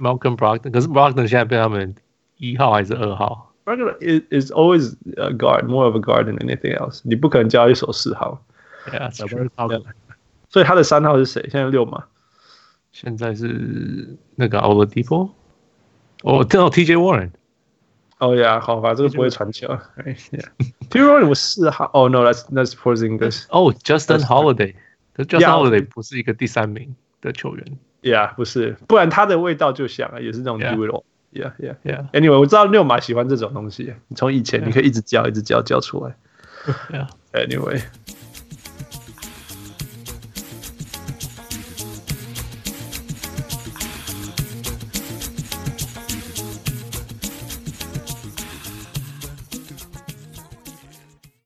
[0.00, 1.94] Malcolm Brogdon，可是 Brogdon 现在被他们
[2.36, 7.00] 一号还是二号？Burglar is is always a guard, more of a guard than anything else。
[7.04, 8.42] 你不可能叫一手四号。
[8.86, 9.10] Yeah，
[10.50, 11.48] 所以他的三号是谁？
[11.50, 12.04] 现在六嘛？
[12.92, 15.30] 现在是那个 Oladipo。
[16.22, 17.30] 哦，正好 TJ Warren。
[18.18, 19.66] 哦呀，好吧，这个不会传球。
[19.96, 21.86] TJ Warren 我四号。
[21.86, 23.46] Oh no，that's that's Porzingis。
[23.50, 24.74] 哦，Justin Holiday。
[25.16, 27.64] Justin Holiday 不是一个第三名的球员。
[28.02, 30.58] Yeah，不是，不然他的味道就像啊，也是那种
[31.34, 31.50] duo。
[31.58, 32.10] Yeah，yeah，yeah。
[32.12, 33.94] Anyway，我知道六马喜欢这种东西。
[34.08, 36.16] 你从以前你可以一直教，一直教，教出来。
[36.90, 37.08] Yeah。
[37.32, 37.82] Anyway。